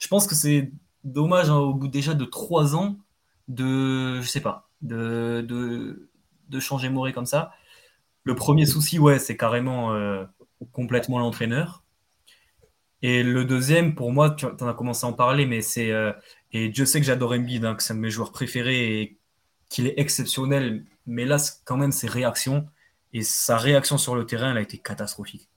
Je 0.00 0.08
pense 0.08 0.26
que 0.26 0.34
c'est 0.34 0.72
dommage 1.04 1.48
hein, 1.48 1.56
au 1.56 1.72
bout 1.72 1.88
déjà 1.88 2.12
de 2.12 2.24
trois 2.24 2.74
ans 2.74 2.96
de, 3.46 4.20
je 4.20 4.26
sais 4.26 4.40
pas, 4.40 4.68
de, 4.82 5.40
de, 6.48 6.60
changer 6.60 6.88
Moré 6.88 7.12
comme 7.12 7.26
ça. 7.26 7.52
Le 8.26 8.34
premier 8.34 8.66
souci, 8.66 8.98
ouais, 8.98 9.20
c'est 9.20 9.36
carrément 9.36 9.94
euh, 9.94 10.24
complètement 10.72 11.20
l'entraîneur. 11.20 11.84
Et 13.00 13.22
le 13.22 13.44
deuxième, 13.44 13.94
pour 13.94 14.10
moi, 14.10 14.30
tu 14.30 14.46
en 14.46 14.66
as 14.66 14.74
commencé 14.74 15.06
à 15.06 15.08
en 15.08 15.12
parler, 15.12 15.46
mais 15.46 15.60
c'est. 15.60 15.92
Euh, 15.92 16.12
et 16.50 16.72
je 16.74 16.84
sais 16.84 16.98
que 16.98 17.06
j'adore 17.06 17.34
Embiid, 17.34 17.64
hein, 17.64 17.76
que 17.76 17.84
c'est 17.84 17.92
un 17.92 17.96
de 17.96 18.00
mes 18.00 18.10
joueurs 18.10 18.32
préférés 18.32 19.00
et 19.00 19.18
qu'il 19.68 19.86
est 19.86 19.94
exceptionnel, 19.96 20.84
mais 21.06 21.24
là, 21.24 21.36
quand 21.64 21.76
même, 21.76 21.92
ses 21.92 22.08
réactions, 22.08 22.66
et 23.12 23.22
sa 23.22 23.58
réaction 23.58 23.96
sur 23.96 24.16
le 24.16 24.26
terrain, 24.26 24.50
elle 24.50 24.58
a 24.58 24.62
été 24.62 24.78
catastrophique. 24.78 25.48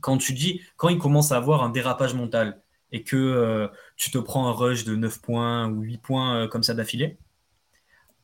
Quand 0.00 0.18
tu 0.18 0.34
dis, 0.34 0.60
quand 0.76 0.88
il 0.88 0.98
commence 0.98 1.32
à 1.32 1.36
avoir 1.36 1.64
un 1.64 1.70
dérapage 1.70 2.14
mental 2.14 2.62
et 2.92 3.02
que 3.02 3.16
euh, 3.16 3.66
tu 3.96 4.12
te 4.12 4.18
prends 4.18 4.46
un 4.46 4.52
rush 4.52 4.84
de 4.84 4.94
9 4.94 5.20
points 5.20 5.68
ou 5.68 5.80
8 5.80 5.98
points 5.98 6.46
comme 6.46 6.62
ça 6.62 6.74
d'affilée, 6.74 7.18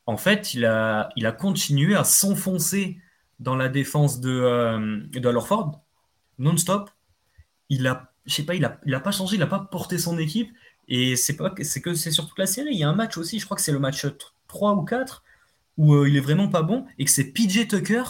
en 0.06 0.16
fait, 0.16 0.54
il 0.54 0.64
a, 0.64 1.08
il 1.16 1.26
a 1.26 1.32
continué 1.32 1.96
à 1.96 2.04
s'enfoncer 2.04 2.98
dans 3.38 3.56
la 3.56 3.68
défense 3.68 4.20
de, 4.20 4.30
euh, 4.30 5.00
non-stop. 6.38 6.90
Il 7.68 7.86
a, 7.86 8.12
sais 8.26 8.44
pas, 8.44 8.54
il 8.54 8.64
a, 8.64 8.80
a 8.92 9.00
pas 9.00 9.10
changé, 9.10 9.36
il 9.36 9.40
n'a 9.40 9.46
pas 9.46 9.60
porté 9.60 9.98
son 9.98 10.18
équipe. 10.18 10.50
Et 10.88 11.16
c'est 11.16 11.36
pas, 11.36 11.50
que 11.50 11.64
c'est 11.64 12.10
sur 12.10 12.26
toute 12.26 12.38
la 12.38 12.46
série. 12.46 12.70
Il 12.72 12.78
y 12.78 12.84
a 12.84 12.88
un 12.88 12.94
match 12.94 13.18
aussi, 13.18 13.38
je 13.38 13.44
crois 13.44 13.56
que 13.56 13.62
c'est 13.62 13.72
le 13.72 13.78
match 13.78 14.06
3 14.46 14.74
ou 14.74 14.84
4, 14.84 15.22
où 15.76 16.06
il 16.06 16.16
est 16.16 16.20
vraiment 16.20 16.48
pas 16.48 16.62
bon, 16.62 16.86
et 16.98 17.04
que 17.04 17.10
c'est 17.10 17.32
PJ 17.32 17.68
Tucker 17.68 18.02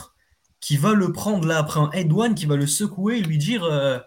qui 0.61 0.76
va 0.76 0.94
le 0.94 1.12
prendre 1.12 1.47
là 1.47 1.58
après 1.58 1.80
un 1.80 1.90
head 1.92 2.12
one, 2.12 2.35
qui 2.35 2.47
va 2.47 2.56
le 2.56 2.66
secouer 2.66 3.18
et 3.18 3.23
lui 3.23 3.38
dire 3.38 3.64
euh, 3.64 3.99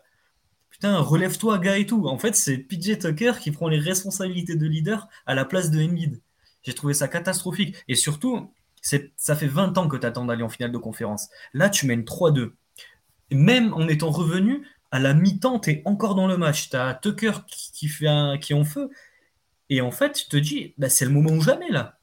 Putain, 0.69 0.97
relève-toi, 0.99 1.59
gars 1.59 1.77
et 1.77 1.85
tout. 1.85 2.07
En 2.07 2.17
fait, 2.17 2.35
c'est 2.35 2.57
PJ 2.57 2.97
Tucker 2.97 3.33
qui 3.39 3.51
prend 3.51 3.67
les 3.67 3.77
responsabilités 3.77 4.55
de 4.55 4.65
leader 4.65 5.07
à 5.25 5.35
la 5.35 5.45
place 5.45 5.69
de 5.69 5.81
Embiid. 5.81 6.21
J'ai 6.63 6.73
trouvé 6.73 6.93
ça 6.93 7.07
catastrophique. 7.07 7.75
Et 7.87 7.95
surtout, 7.95 8.51
ça 8.81 9.35
fait 9.35 9.47
20 9.47 9.77
ans 9.77 9.87
que 9.87 9.97
tu 9.97 10.05
attends 10.05 10.25
d'aller 10.25 10.43
en 10.43 10.49
finale 10.49 10.71
de 10.71 10.77
conférence. 10.77 11.29
Là, 11.53 11.69
tu 11.69 11.85
mènes 11.85 12.03
3-2. 12.03 12.53
Même 13.31 13.73
en 13.73 13.87
étant 13.87 14.09
revenu, 14.09 14.67
à 14.91 14.99
la 14.99 15.13
mi-temps, 15.13 15.59
tu 15.59 15.71
es 15.71 15.81
encore 15.85 16.15
dans 16.15 16.27
le 16.27 16.37
match. 16.37 16.69
Tu 16.69 16.75
as 16.75 16.93
Tucker 16.95 17.31
qui, 17.47 17.87
fait 17.87 18.07
un, 18.07 18.37
qui 18.37 18.53
est 18.53 18.55
en 18.55 18.65
feu. 18.65 18.89
Et 19.69 19.81
en 19.81 19.91
fait, 19.91 20.13
tu 20.13 20.25
te 20.27 20.37
dis, 20.37 20.73
bah, 20.77 20.89
c'est 20.89 21.05
le 21.05 21.11
moment 21.11 21.31
ou 21.31 21.41
jamais 21.41 21.69
là. 21.69 21.99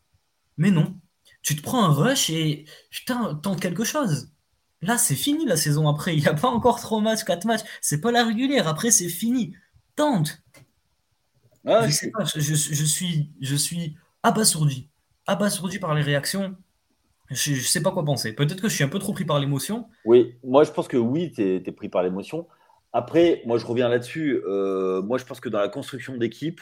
Mais 0.57 0.71
non. 0.71 0.97
Tu 1.43 1.55
te 1.55 1.63
prends 1.63 1.85
un 1.85 1.93
rush 1.93 2.31
et 2.31 2.65
putain, 2.91 3.35
tente 3.35 3.61
quelque 3.61 3.85
chose. 3.85 4.31
Là, 4.81 4.97
c'est 4.97 5.15
fini 5.15 5.45
la 5.45 5.57
saison 5.57 5.89
après. 5.89 6.17
Il 6.17 6.23
n'y 6.23 6.29
a 6.29 6.35
pas 6.35 6.49
encore 6.49 6.81
3 6.81 7.01
matchs, 7.01 7.25
4 7.25 7.45
matchs. 7.45 7.65
C'est 7.81 8.01
pas 8.01 8.13
la 8.13 8.25
régulière. 8.25 8.69
Après, 8.69 8.91
c'est 8.91 9.09
fini. 9.09 9.55
Tente. 9.97 10.43
Ah, 11.67 11.87
je, 11.87 11.93
sais 11.93 12.11
pas, 12.11 12.25
je, 12.25 12.41
suis, 12.85 13.31
je 13.41 13.57
suis 13.57 13.97
abasourdi. 14.23 14.89
Abasourdi 15.27 15.79
par 15.79 15.95
les 15.95 16.03
réactions. 16.03 16.57
Je 17.31 17.53
ne 17.53 17.57
sais 17.57 17.83
pas 17.83 17.91
quoi 17.91 18.05
penser. 18.05 18.35
Peut-être 18.35 18.61
que 18.61 18.69
je 18.69 18.75
suis 18.75 18.85
un 18.85 18.89
peu 18.89 18.99
trop 18.99 19.13
pris 19.13 19.25
par 19.25 19.39
l'émotion. 19.39 19.89
Oui, 20.05 20.37
moi 20.43 20.65
je 20.65 20.73
pense 20.73 20.89
que 20.89 20.97
oui, 20.97 21.33
tu 21.33 21.43
es, 21.43 21.73
pris 21.73 21.89
par 21.89 22.03
l'émotion. 22.03 22.47
Après, 22.93 23.43
moi 23.45 23.59
je 23.59 23.67
reviens 23.67 23.89
là-dessus. 23.89 24.43
Euh, 24.47 25.03
moi 25.03 25.19
je 25.19 25.25
pense 25.25 25.41
que 25.41 25.49
dans 25.49 25.61
la 25.61 25.69
construction 25.69 26.17
d'équipe, 26.17 26.61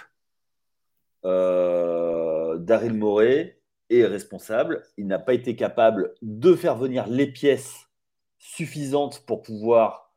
euh, 1.24 2.58
Daryl 2.58 2.94
Morey 2.94 3.60
est 3.90 4.04
responsable. 4.04 4.82
Il 4.96 5.06
n'a 5.06 5.18
pas 5.18 5.34
été 5.34 5.56
capable 5.56 6.14
de 6.22 6.54
faire 6.54 6.76
venir 6.76 7.06
les 7.06 7.26
pièces 7.26 7.88
suffisantes 8.38 9.24
pour 9.26 9.42
pouvoir 9.42 10.12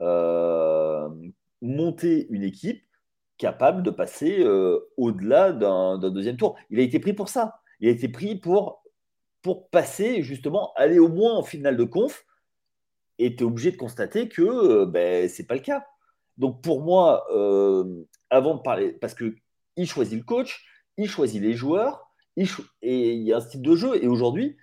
euh, 0.00 1.08
monter 1.62 2.26
une 2.30 2.42
équipe 2.42 2.82
capable 3.38 3.82
de 3.82 3.90
passer 3.90 4.40
euh, 4.40 4.78
au-delà 4.96 5.52
d'un 5.52 5.98
deuxième 5.98 6.36
tour. 6.36 6.56
Il 6.70 6.78
a 6.80 6.82
été 6.82 6.98
pris 6.98 7.12
pour 7.12 7.28
ça. 7.28 7.60
Il 7.80 7.88
a 7.88 7.90
été 7.90 8.08
pris 8.08 8.36
pour, 8.36 8.82
pour 9.46 9.70
passer, 9.70 10.24
justement, 10.24 10.72
aller 10.74 10.98
au 10.98 11.06
moins 11.06 11.36
en 11.36 11.44
finale 11.44 11.76
de 11.76 11.84
conf. 11.84 12.26
Et 13.20 13.36
tu 13.36 13.44
es 13.44 13.46
obligé 13.46 13.70
de 13.70 13.76
constater 13.76 14.28
que 14.28 14.42
euh, 14.42 14.86
ben, 14.86 15.28
ce 15.28 15.40
n'est 15.40 15.46
pas 15.46 15.54
le 15.54 15.60
cas. 15.60 15.86
Donc 16.36 16.62
pour 16.62 16.82
moi, 16.82 17.24
euh, 17.32 18.02
avant 18.28 18.56
de 18.56 18.62
parler, 18.62 18.90
parce 18.90 19.14
qu'il 19.14 19.86
choisit 19.86 20.18
le 20.18 20.24
coach, 20.24 20.66
il 20.96 21.08
choisit 21.08 21.40
les 21.40 21.54
joueurs, 21.54 22.10
il 22.34 22.48
et 22.82 23.12
il 23.12 23.22
y 23.22 23.32
a 23.32 23.36
un 23.36 23.40
style 23.40 23.62
de 23.62 23.76
jeu. 23.76 24.02
Et 24.02 24.08
aujourd'hui, 24.08 24.56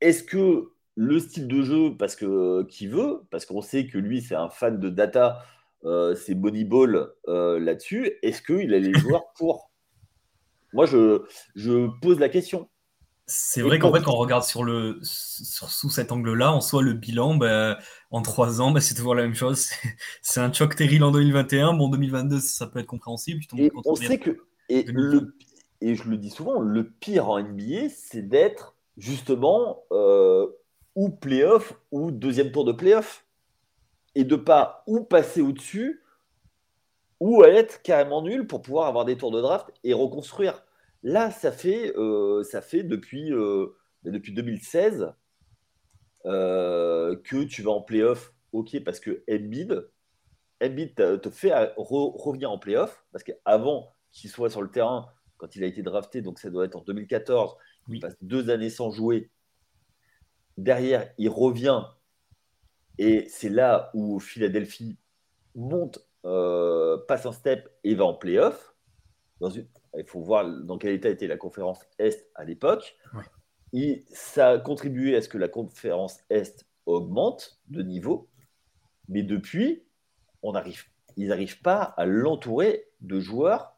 est-ce 0.00 0.22
que 0.22 0.70
le 0.94 1.18
style 1.18 1.48
de 1.48 1.62
jeu, 1.62 1.96
parce 1.98 2.14
que 2.14 2.62
qui 2.68 2.86
veut, 2.86 3.22
parce 3.32 3.44
qu'on 3.44 3.60
sait 3.60 3.88
que 3.88 3.98
lui, 3.98 4.22
c'est 4.22 4.36
un 4.36 4.50
fan 4.50 4.78
de 4.78 4.88
data, 4.88 5.42
euh, 5.84 6.14
c'est 6.14 6.36
Moneyball 6.36 7.12
euh, 7.26 7.58
là-dessus. 7.58 8.12
Est-ce 8.22 8.40
qu'il 8.40 8.72
a 8.72 8.78
les 8.78 8.94
joueurs 9.00 9.32
pour? 9.34 9.72
Moi, 10.72 10.86
je, 10.86 11.24
je 11.56 11.88
pose 12.00 12.20
la 12.20 12.28
question. 12.28 12.68
C'est 13.28 13.62
vrai 13.62 13.80
qu'en 13.80 13.92
fait, 13.92 14.02
quand 14.02 14.12
on 14.12 14.18
regarde 14.18 14.44
sur 14.44 14.62
le, 14.62 15.00
sous 15.02 15.90
cet 15.90 16.12
angle-là, 16.12 16.52
en 16.52 16.60
soi, 16.60 16.80
le 16.80 16.92
bilan, 16.92 17.34
ben, 17.34 17.76
en 18.12 18.22
trois 18.22 18.60
ans, 18.60 18.70
ben, 18.70 18.80
c'est 18.80 18.94
toujours 18.94 19.16
la 19.16 19.22
même 19.22 19.34
chose. 19.34 19.70
C'est 20.22 20.38
un 20.38 20.52
choc 20.52 20.76
terrible 20.76 21.02
en 21.02 21.10
2021. 21.10 21.74
Bon, 21.74 21.88
2022, 21.88 22.38
ça 22.38 22.68
peut 22.68 22.78
être 22.78 22.86
compréhensible. 22.86 23.42
Et 23.58 23.72
on 23.84 23.96
sait 23.96 24.18
que, 24.18 24.38
et, 24.68 24.84
le, 24.84 25.34
et 25.80 25.96
je 25.96 26.08
le 26.08 26.16
dis 26.18 26.30
souvent, 26.30 26.60
le 26.60 26.88
pire 26.88 27.28
en 27.28 27.40
NBA, 27.40 27.88
c'est 27.88 28.22
d'être 28.22 28.76
justement 28.96 29.82
euh, 29.90 30.46
ou 30.94 31.10
playoff 31.10 31.74
ou 31.90 32.12
deuxième 32.12 32.52
tour 32.52 32.64
de 32.64 32.72
playoff 32.72 33.26
et 34.14 34.22
de 34.22 34.36
pas 34.36 34.84
ou 34.86 35.00
passer 35.00 35.40
au-dessus 35.40 36.02
ou 37.18 37.44
être 37.44 37.82
carrément 37.82 38.22
nul 38.22 38.46
pour 38.46 38.62
pouvoir 38.62 38.86
avoir 38.86 39.04
des 39.04 39.16
tours 39.16 39.30
de 39.30 39.40
draft 39.40 39.72
et 39.84 39.94
reconstruire. 39.94 40.65
Là, 41.06 41.30
ça 41.30 41.52
fait, 41.52 41.96
euh, 41.96 42.42
ça 42.42 42.60
fait 42.60 42.82
depuis, 42.82 43.32
euh, 43.32 43.68
depuis 44.02 44.32
2016 44.32 45.14
euh, 46.24 47.14
que 47.22 47.44
tu 47.44 47.62
vas 47.62 47.70
en 47.70 47.80
playoff, 47.80 48.34
ok, 48.50 48.82
parce 48.82 48.98
que 48.98 49.22
Embiid, 49.30 49.88
Embiid 50.60 50.96
te 50.96 51.30
fait 51.30 51.52
revenir 51.76 52.50
en 52.50 52.58
playoff, 52.58 53.04
parce 53.12 53.22
qu'avant 53.22 53.92
qu'il 54.10 54.30
soit 54.30 54.50
sur 54.50 54.62
le 54.62 54.68
terrain, 54.68 55.06
quand 55.36 55.54
il 55.54 55.62
a 55.62 55.68
été 55.68 55.80
drafté, 55.80 56.22
donc 56.22 56.40
ça 56.40 56.50
doit 56.50 56.64
être 56.64 56.74
en 56.74 56.82
2014, 56.82 57.54
il 57.88 58.00
passe 58.00 58.16
deux 58.20 58.50
années 58.50 58.68
sans 58.68 58.90
jouer. 58.90 59.30
Derrière, 60.56 61.08
il 61.18 61.28
revient 61.28 61.84
et 62.98 63.28
c'est 63.28 63.48
là 63.48 63.92
où 63.94 64.18
Philadelphie 64.18 64.98
monte, 65.54 66.04
euh, 66.24 66.98
passe 67.06 67.26
un 67.26 67.32
step 67.32 67.70
et 67.84 67.94
va 67.94 68.06
en 68.06 68.14
playoff. 68.14 68.74
Il 69.98 70.04
faut 70.06 70.20
voir 70.20 70.46
dans 70.64 70.78
quel 70.78 70.92
état 70.92 71.08
était 71.08 71.26
la 71.26 71.36
conférence 71.36 71.80
Est 71.98 72.30
à 72.34 72.44
l'époque. 72.44 72.96
Ça 74.12 74.50
a 74.50 74.58
contribué 74.58 75.16
à 75.16 75.22
ce 75.22 75.28
que 75.28 75.38
la 75.38 75.48
conférence 75.48 76.20
Est 76.30 76.66
augmente 76.86 77.60
de 77.68 77.82
niveau. 77.82 78.28
Mais 79.08 79.22
depuis, 79.22 79.84
on 80.42 80.54
arrive, 80.54 80.84
ils 81.16 81.28
n'arrivent 81.28 81.60
pas 81.62 81.82
à 81.82 82.06
l'entourer 82.06 82.88
de 83.00 83.20
joueurs 83.20 83.76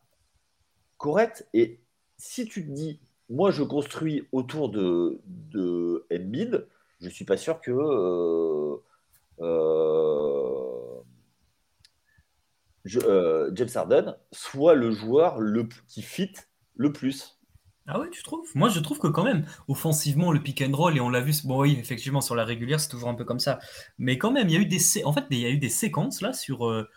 corrects. 0.97 1.45
Et 1.55 1.81
si 2.17 2.47
tu 2.47 2.67
te 2.67 2.71
dis, 2.71 3.01
moi 3.29 3.51
je 3.51 3.63
construis 3.63 4.27
autour 4.33 4.71
de, 4.71 5.21
de 5.27 6.07
Embiid, 6.13 6.67
je 7.01 7.07
ne 7.07 7.11
suis 7.11 7.25
pas 7.25 7.37
sûr 7.37 7.61
que 7.61 7.71
euh, 7.71 8.77
euh, 9.41 10.68
euh, 13.05 13.51
James 13.55 13.69
Harden 13.75 14.17
soit 14.33 14.75
le 14.75 14.91
joueur 14.91 15.41
le, 15.41 15.69
qui 15.87 16.03
fit 16.03 16.33
le 16.77 16.93
plus. 16.93 17.39
Ah 17.87 17.99
ouais, 17.99 18.11
tu 18.11 18.23
trouves? 18.23 18.49
Moi, 18.55 18.69
je 18.69 18.81
trouve 18.81 18.99
que 18.99 19.07
quand 19.07 19.25
même, 19.25 19.47
offensivement, 19.67 20.31
le 20.31 20.43
pick 20.43 20.63
and 20.63 20.77
roll, 20.77 20.97
et 20.97 21.01
on 21.01 21.09
l'a 21.09 21.21
vu, 21.21 21.33
bon 21.45 21.63
oui, 21.63 21.77
effectivement, 21.81 22.21
sur 22.21 22.35
la 22.35 22.45
régulière, 22.45 22.81
c'est 22.81 22.91
toujours 22.91 23.09
un 23.09 23.15
peu 23.15 23.25
comme 23.25 23.41
ça. 23.41 23.61
Mais 23.97 24.19
quand 24.19 24.31
même, 24.31 24.49
il 24.49 24.55
y 24.55 24.57
a 24.59 24.61
eu 24.61 24.67
des, 24.67 24.79
en 25.05 25.13
fait, 25.13 25.25
il 25.31 25.39
y 25.39 25.47
a 25.47 25.51
eu 25.51 25.59
des 25.59 25.71
séquences 25.71 26.21
là 26.21 26.33
sur... 26.33 26.67
Euh, 26.69 26.89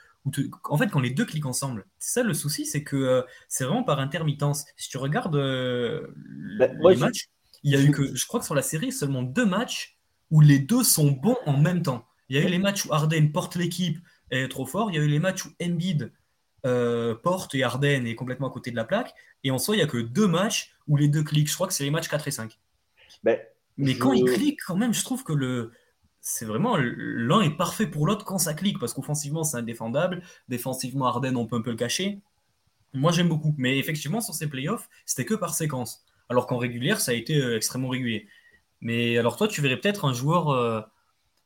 en 0.65 0.77
fait, 0.77 0.87
quand 0.87 0.99
les 0.99 1.09
deux 1.09 1.25
cliquent 1.25 1.47
ensemble, 1.47 1.87
c'est 1.97 2.19
ça 2.19 2.23
le 2.23 2.33
souci, 2.35 2.65
c'est 2.67 2.83
que 2.83 3.25
c'est 3.47 3.63
vraiment 3.63 3.83
par 3.83 3.99
intermittence. 3.99 4.65
Si 4.77 4.87
tu 4.87 4.97
regardes 4.97 5.35
bah, 6.59 6.67
les 6.67 6.95
matchs, 6.97 7.29
il 7.63 7.71
y 7.71 7.75
a 7.75 7.81
eu 7.81 7.89
que, 7.91 8.15
je 8.15 8.25
crois 8.27 8.39
que 8.39 8.45
sur 8.45 8.53
la 8.53 8.61
série, 8.61 8.91
seulement 8.91 9.23
deux 9.23 9.45
matchs 9.45 9.97
où 10.29 10.41
les 10.41 10.59
deux 10.59 10.83
sont 10.83 11.11
bons 11.11 11.37
en 11.45 11.57
même 11.57 11.81
temps. 11.81 12.05
Il 12.29 12.37
y 12.37 12.39
a 12.39 12.43
eu 12.43 12.49
les 12.49 12.59
matchs 12.59 12.85
où 12.85 12.93
Harden 12.93 13.31
porte 13.31 13.55
l'équipe 13.55 13.97
est 14.31 14.47
trop 14.47 14.65
fort. 14.65 14.89
Il 14.89 14.95
y 14.95 14.99
a 14.99 15.03
eu 15.03 15.07
les 15.07 15.19
matchs 15.19 15.45
où 15.45 15.49
Embiid 15.61 16.11
euh, 16.65 17.15
porte 17.15 17.55
et 17.55 17.63
Harden 17.63 18.05
est 18.05 18.15
complètement 18.15 18.47
à 18.47 18.51
côté 18.51 18.71
de 18.71 18.75
la 18.75 18.85
plaque. 18.85 19.13
Et 19.43 19.51
en 19.51 19.57
soi, 19.57 19.75
il 19.75 19.79
n'y 19.79 19.83
a 19.83 19.87
que 19.87 19.97
deux 19.97 20.27
matchs 20.27 20.73
où 20.87 20.95
les 20.95 21.07
deux 21.07 21.23
cliquent. 21.23 21.49
Je 21.49 21.55
crois 21.55 21.67
que 21.67 21.73
c'est 21.73 21.83
les 21.83 21.91
matchs 21.91 22.07
4 22.07 22.27
et 22.27 22.31
5. 22.31 22.59
Ben, 23.23 23.39
Mais 23.77 23.97
quand 23.97 24.13
ils 24.13 24.25
cliquent, 24.25 24.59
quand 24.65 24.77
même, 24.77 24.93
je 24.93 25.03
trouve 25.03 25.23
que 25.23 25.33
le. 25.33 25.71
C'est 26.23 26.45
vraiment 26.45 26.77
l'un 26.77 27.41
est 27.41 27.57
parfait 27.57 27.87
pour 27.87 28.05
l'autre 28.05 28.25
quand 28.25 28.37
ça 28.37 28.53
clique 28.53 28.77
parce 28.77 28.93
qu'offensivement 28.93 29.43
c'est 29.43 29.57
indéfendable, 29.57 30.21
défensivement 30.49 31.07
Harden 31.07 31.35
on 31.35 31.47
peut 31.47 31.55
un 31.55 31.63
peu 31.63 31.71
le 31.71 31.75
cacher. 31.75 32.21
Moi 32.93 33.11
j'aime 33.11 33.27
beaucoup, 33.27 33.55
mais 33.57 33.79
effectivement 33.79 34.21
sur 34.21 34.35
ces 34.35 34.47
playoffs 34.47 34.87
c'était 35.07 35.25
que 35.25 35.33
par 35.33 35.55
séquence, 35.55 36.05
alors 36.29 36.45
qu'en 36.45 36.57
régulière 36.57 37.01
ça 37.01 37.09
a 37.09 37.15
été 37.15 37.41
euh, 37.41 37.57
extrêmement 37.57 37.87
régulier. 37.87 38.27
Mais 38.81 39.17
alors 39.17 39.35
toi 39.35 39.47
tu 39.47 39.61
verrais 39.61 39.77
peut-être 39.77 40.05
un 40.05 40.13
joueur 40.13 40.49
euh, 40.49 40.81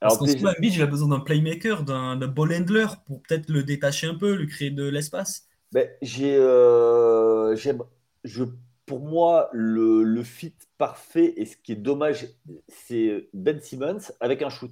alors, 0.02 0.20
Parce 0.20 0.36
qu'en 0.36 0.52
il 0.62 0.82
a 0.82 0.86
besoin 0.86 1.10
d'un 1.10 1.20
playmaker, 1.20 1.84
d'un 1.84 2.16
ball 2.28 2.54
handler 2.54 2.88
pour 3.08 3.22
peut-être 3.22 3.50
le 3.50 3.64
détacher 3.64 4.08
un 4.08 4.16
peu, 4.16 4.34
lui 4.34 4.48
créer 4.48 4.70
de 4.70 4.88
l'espace. 4.88 5.48
Ben, 5.72 5.90
j'ai, 6.02 6.36
euh, 6.36 7.56
je, 7.56 8.44
pour 8.86 9.00
moi, 9.00 9.50
le, 9.52 10.04
le, 10.04 10.24
fit 10.24 10.54
parfait 10.78 11.34
et 11.38 11.46
ce 11.46 11.58
qui 11.58 11.72
est 11.72 11.78
dommage, 11.78 12.28
c'est 12.68 13.30
Ben 13.34 13.60
Simmons 13.60 14.00
avec 14.20 14.42
un 14.42 14.50
shoot. 14.50 14.72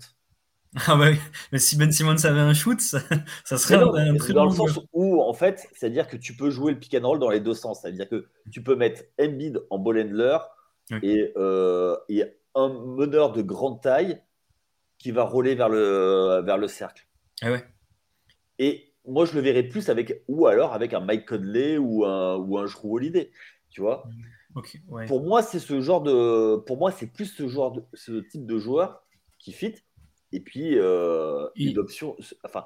Ah 0.87 0.97
ouais, 0.97 1.15
mais 1.51 1.59
si 1.59 1.77
Ben 1.77 1.91
Simmons 1.91 2.25
avait 2.25 2.39
un 2.39 2.55
shoot, 2.55 2.81
ça, 2.81 2.99
serait 3.45 3.75
un, 3.75 4.15
très 4.15 4.33
Dans 4.33 4.45
le 4.45 4.51
sens 4.51 4.79
où, 4.91 5.21
en 5.21 5.33
fait, 5.33 5.67
c'est-à-dire 5.73 6.07
que 6.07 6.17
tu 6.17 6.35
peux 6.35 6.49
jouer 6.49 6.71
le 6.71 6.79
pick 6.79 6.95
and 6.95 7.07
roll 7.07 7.19
dans 7.19 7.29
les 7.29 7.39
deux 7.39 7.53
sens. 7.53 7.81
C'est-à-dire 7.81 8.09
que 8.09 8.25
tu 8.51 8.63
peux 8.63 8.75
mettre 8.75 9.03
Embiid 9.21 9.61
en 9.69 9.77
ball 9.77 9.99
handler 9.99 10.37
et, 11.03 11.31
euh, 11.37 11.95
et 12.09 12.23
un 12.55 12.69
meneur 12.69 13.33
de 13.33 13.43
grande 13.43 13.81
taille 13.81 14.19
qui 15.03 15.11
va 15.11 15.25
rouler 15.25 15.53
vers 15.53 15.67
le, 15.67 16.41
vers 16.45 16.57
le 16.57 16.69
cercle. 16.69 17.05
Ah 17.41 17.51
ouais. 17.51 17.65
Et 18.57 18.93
moi, 19.05 19.25
je 19.25 19.33
le 19.33 19.41
verrais 19.41 19.63
plus 19.63 19.89
avec, 19.89 20.23
ou 20.29 20.47
alors 20.47 20.71
avec 20.71 20.93
un 20.93 21.01
Mike 21.01 21.27
Conley 21.27 21.77
ou 21.77 22.05
un, 22.05 22.37
ou 22.37 22.57
un 22.57 22.63
Drew 22.63 22.95
Holiday, 22.95 23.29
tu 23.69 23.81
vois. 23.81 24.05
Pour 25.07 25.21
moi, 25.21 25.43
c'est 25.43 25.59
ce 25.59 25.81
genre 25.81 26.01
de, 26.01 26.55
pour 26.55 26.77
moi, 26.77 26.93
c'est 26.93 27.07
plus 27.07 27.25
ce 27.25 27.49
genre 27.49 27.73
de, 27.73 27.83
ce 27.93 28.13
type 28.13 28.45
de 28.45 28.57
joueur 28.57 29.05
qui 29.39 29.51
fit. 29.51 29.75
Et 30.31 30.39
puis 30.39 30.79
euh, 30.79 31.49
une 31.57 31.77
option, 31.79 32.15
enfin, 32.45 32.65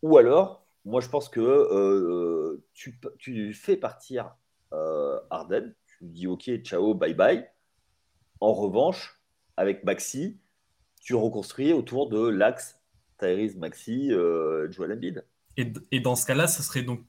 ou 0.00 0.16
alors, 0.16 0.64
moi, 0.84 1.00
je 1.00 1.08
pense 1.08 1.28
que 1.28 1.40
euh, 1.40 2.64
tu, 2.72 3.00
tu, 3.18 3.52
fais 3.52 3.76
partir 3.76 4.36
euh, 4.72 5.18
Arden, 5.28 5.74
tu 5.86 6.04
dis 6.04 6.28
OK, 6.28 6.48
ciao, 6.62 6.94
bye 6.94 7.14
bye. 7.14 7.50
En 8.38 8.52
revanche, 8.52 9.20
avec 9.56 9.82
Maxi, 9.82 10.38
tu 11.04 11.14
reconstruis 11.14 11.72
autour 11.72 12.08
de 12.08 12.26
l'axe 12.26 12.80
Tyrese 13.18 13.56
Maxi, 13.56 14.10
euh, 14.10 14.70
Joel 14.72 14.92
Embiid. 14.92 15.24
Et, 15.56 15.72
et, 15.92 16.00
dans 16.00 16.16
ce 16.16 16.26
cas-là, 16.26 16.48
ça 16.48 16.62
serait 16.62 16.82
donc, 16.82 17.00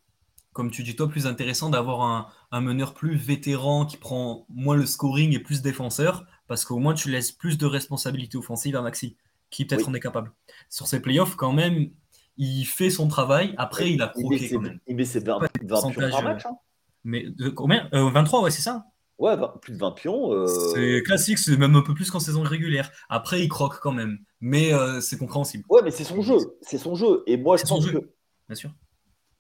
comme 0.54 0.70
tu 0.70 0.84
dis 0.84 0.96
toi, 0.96 1.10
plus 1.10 1.26
intéressant 1.26 1.70
d'avoir 1.70 2.02
un, 2.02 2.28
un, 2.52 2.62
meneur 2.62 2.94
plus 2.94 3.16
vétéran 3.16 3.86
qui 3.86 3.98
prend 3.98 4.46
moins 4.50 4.76
le 4.76 4.86
scoring 4.86 5.34
et 5.34 5.40
plus 5.40 5.62
défenseur, 5.62 6.26
parce 6.48 6.66
qu'au 6.66 6.78
moins 6.78 6.94
tu 6.94 7.10
laisses 7.10 7.32
plus 7.32 7.58
de 7.58 7.66
responsabilités 7.66 8.38
offensives 8.38 8.76
à 8.76 8.82
Maxi, 8.82 9.18
qui 9.50 9.66
peut-être 9.66 9.90
en 9.90 9.94
est 9.94 10.00
capable. 10.00 10.32
Sur 10.70 10.88
ces 10.88 11.02
playoffs, 11.02 11.36
quand 11.36 11.54
même, 11.54 11.90
il 12.38 12.66
fait 12.66 12.90
son 12.90 13.08
travail. 13.08 13.56
Après, 13.58 13.92
il 13.92 14.02
a 14.02 14.10
croqué. 14.10 14.52
Il 14.88 14.96
met 14.96 15.06
ses, 15.06 15.20
20, 15.20 15.40
20 15.40 15.48
pions 15.92 16.10
par 16.12 16.24
match. 16.24 16.46
Hein. 16.46 16.58
Mais 17.06 17.24
de 17.30 17.50
combien? 17.50 17.90
23, 17.94 18.44
ouais, 18.44 18.52
c'est 18.52 18.62
ça? 18.62 18.86
Ouais, 19.18 19.36
plus 19.62 19.74
de 19.74 19.78
20 19.78 19.92
pions. 19.92 20.34
Euh, 20.34 20.46
c'est 20.74 21.02
classique, 21.04 21.38
c'est 21.38 21.56
même 21.58 21.76
un 21.76 21.82
peu 21.82 21.94
plus 21.94 22.12
qu'en 22.12 22.20
saison 22.20 22.44
régulière. 22.44 22.92
Après, 23.08 23.42
il 23.42 23.48
croque 23.48 23.80
quand 23.80 23.94
même. 23.94 24.20
Mais 24.42 24.74
euh, 24.74 25.00
c'est 25.00 25.18
compréhensible. 25.18 25.64
Ouais, 25.70 25.82
mais 25.84 25.92
c'est 25.92 26.04
son 26.04 26.22
jeu. 26.22 26.38
C'est 26.62 26.78
son 26.78 26.96
jeu. 26.96 27.24
Et 27.26 27.38
moi, 27.38 27.56
je 27.58 27.64
pense 27.64 27.86
que. 27.90 28.12
Bien 28.50 28.56
sûr. 28.56 28.72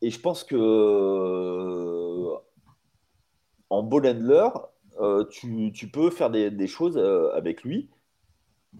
Et 0.01 0.12
je 0.12 0.20
pense 0.20 0.46
que. 0.46 0.55
Euh, 0.55 2.36
en 3.70 3.84
ball 3.84 4.08
handler, 4.08 4.48
tu, 5.29 5.72
tu, 5.74 5.89
peux 5.89 6.10
faire 6.10 6.29
des, 6.29 6.51
des 6.51 6.67
choses 6.67 6.98
avec 7.34 7.63
lui. 7.63 7.89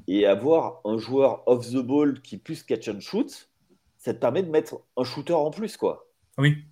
Et 0.08 0.26
avoir 0.26 0.82
un 0.86 0.98
joueur 0.98 1.44
off 1.46 1.70
the 1.70 1.78
ball 1.78 2.22
qui 2.22 2.38
puisse 2.38 2.64
catch 2.64 2.88
and 2.88 3.00
shoot, 3.00 3.50
ça 3.98 4.14
te 4.14 4.20
permet 4.20 4.44
de 4.44 4.50
mettre 4.50 4.82
un 4.96 5.04
shooter 5.04 5.34
en 5.34 5.52
plus, 5.52 5.76
quoi. 5.78 6.08
Oui. 6.38 6.64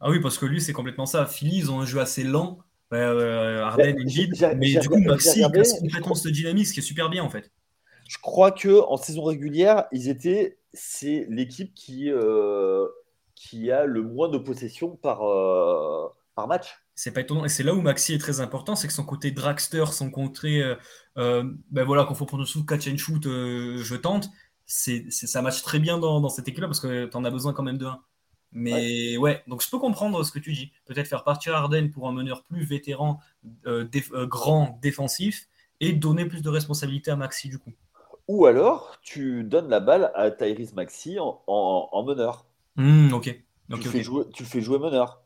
Ah 0.00 0.10
oui, 0.10 0.20
parce 0.20 0.38
que 0.38 0.46
lui, 0.46 0.60
c'est 0.60 0.72
complètement 0.72 1.06
ça. 1.06 1.26
Philly, 1.26 1.58
ils 1.58 1.70
ont 1.70 1.80
un 1.80 1.84
jeu 1.84 2.00
assez 2.00 2.24
lent 2.24 2.58
euh, 2.92 3.62
Arden 3.64 3.96
et 3.98 4.54
Mais 4.56 4.74
du 4.74 4.88
coup, 4.88 4.98
Maxi, 4.98 5.40
il 5.40 5.52
casse 5.52 5.78
complètement 5.78 6.14
ce 6.14 6.28
dynamique, 6.28 6.66
ce 6.66 6.72
qui 6.72 6.80
est 6.80 6.82
super 6.82 7.10
bien 7.10 7.22
en 7.22 7.30
fait. 7.30 7.50
Je 8.08 8.16
crois 8.18 8.50
que 8.50 8.80
en 8.80 8.96
saison 8.96 9.24
régulière, 9.24 9.84
ils 9.92 10.08
étaient, 10.08 10.58
c'est 10.72 11.26
l'équipe 11.28 11.74
qui, 11.74 12.10
euh, 12.10 12.86
qui 13.34 13.70
a 13.70 13.84
le 13.84 14.02
moins 14.02 14.30
de 14.30 14.38
possession 14.38 14.96
par, 14.96 15.22
euh, 15.24 16.08
par 16.34 16.48
match. 16.48 16.78
C'est 16.94 17.12
pas 17.12 17.20
étonnant. 17.20 17.44
Et 17.44 17.50
c'est 17.50 17.62
là 17.62 17.74
où 17.74 17.82
Maxi 17.82 18.14
est 18.14 18.18
très 18.18 18.40
important, 18.40 18.74
c'est 18.74 18.88
que 18.88 18.94
son 18.94 19.04
côté 19.04 19.30
dragster, 19.30 19.84
son 19.92 20.10
côté, 20.10 20.74
ben 21.16 21.84
voilà, 21.84 22.04
qu'on 22.04 22.14
faut 22.14 22.26
prendre 22.26 22.46
sous 22.46 22.64
catch 22.64 22.88
and 22.88 22.96
shoot, 22.96 23.24
je 23.24 23.94
tente, 23.96 24.30
c'est, 24.64 25.10
ça 25.10 25.42
match 25.42 25.62
très 25.62 25.78
bien 25.78 25.98
dans, 25.98 26.20
dans 26.20 26.28
cette 26.28 26.48
équipe-là 26.48 26.66
parce 26.66 26.80
que 26.80 27.06
tu 27.06 27.16
en 27.16 27.24
as 27.24 27.30
besoin 27.30 27.52
quand 27.52 27.62
même 27.62 27.78
de 27.78 27.86
1. 27.86 28.00
Mais 28.52 29.16
ouais. 29.18 29.42
donc 29.46 29.62
je 29.62 29.70
peux 29.70 29.78
comprendre 29.78 30.22
ce 30.24 30.32
que 30.32 30.38
tu 30.38 30.52
dis. 30.52 30.72
Peut-être 30.86 31.06
faire 31.06 31.24
partir 31.24 31.54
Arden 31.54 31.90
pour 31.90 32.08
un 32.08 32.12
meneur 32.12 32.44
plus 32.44 32.64
vétéran, 32.64 33.20
euh, 33.66 33.86
euh, 34.12 34.26
grand, 34.26 34.78
défensif, 34.80 35.48
et 35.80 35.92
donner 35.92 36.24
plus 36.24 36.42
de 36.42 36.48
responsabilité 36.48 37.10
à 37.10 37.16
Maxi 37.16 37.48
du 37.48 37.58
coup. 37.58 37.72
Ou 38.26 38.46
alors, 38.46 38.98
tu 39.02 39.44
donnes 39.44 39.68
la 39.68 39.80
balle 39.80 40.12
à 40.14 40.30
Tyrese 40.30 40.74
Maxi 40.74 41.18
en, 41.20 42.04
meneur. 42.06 42.46
Hmm, 42.76 43.12
ok. 43.12 43.42
tu, 43.80 43.88
Fais 43.88 44.02
jouer, 44.02 44.24
tu 44.34 44.44
fais 44.44 44.60
jouer 44.60 44.78
meneur. 44.78 45.22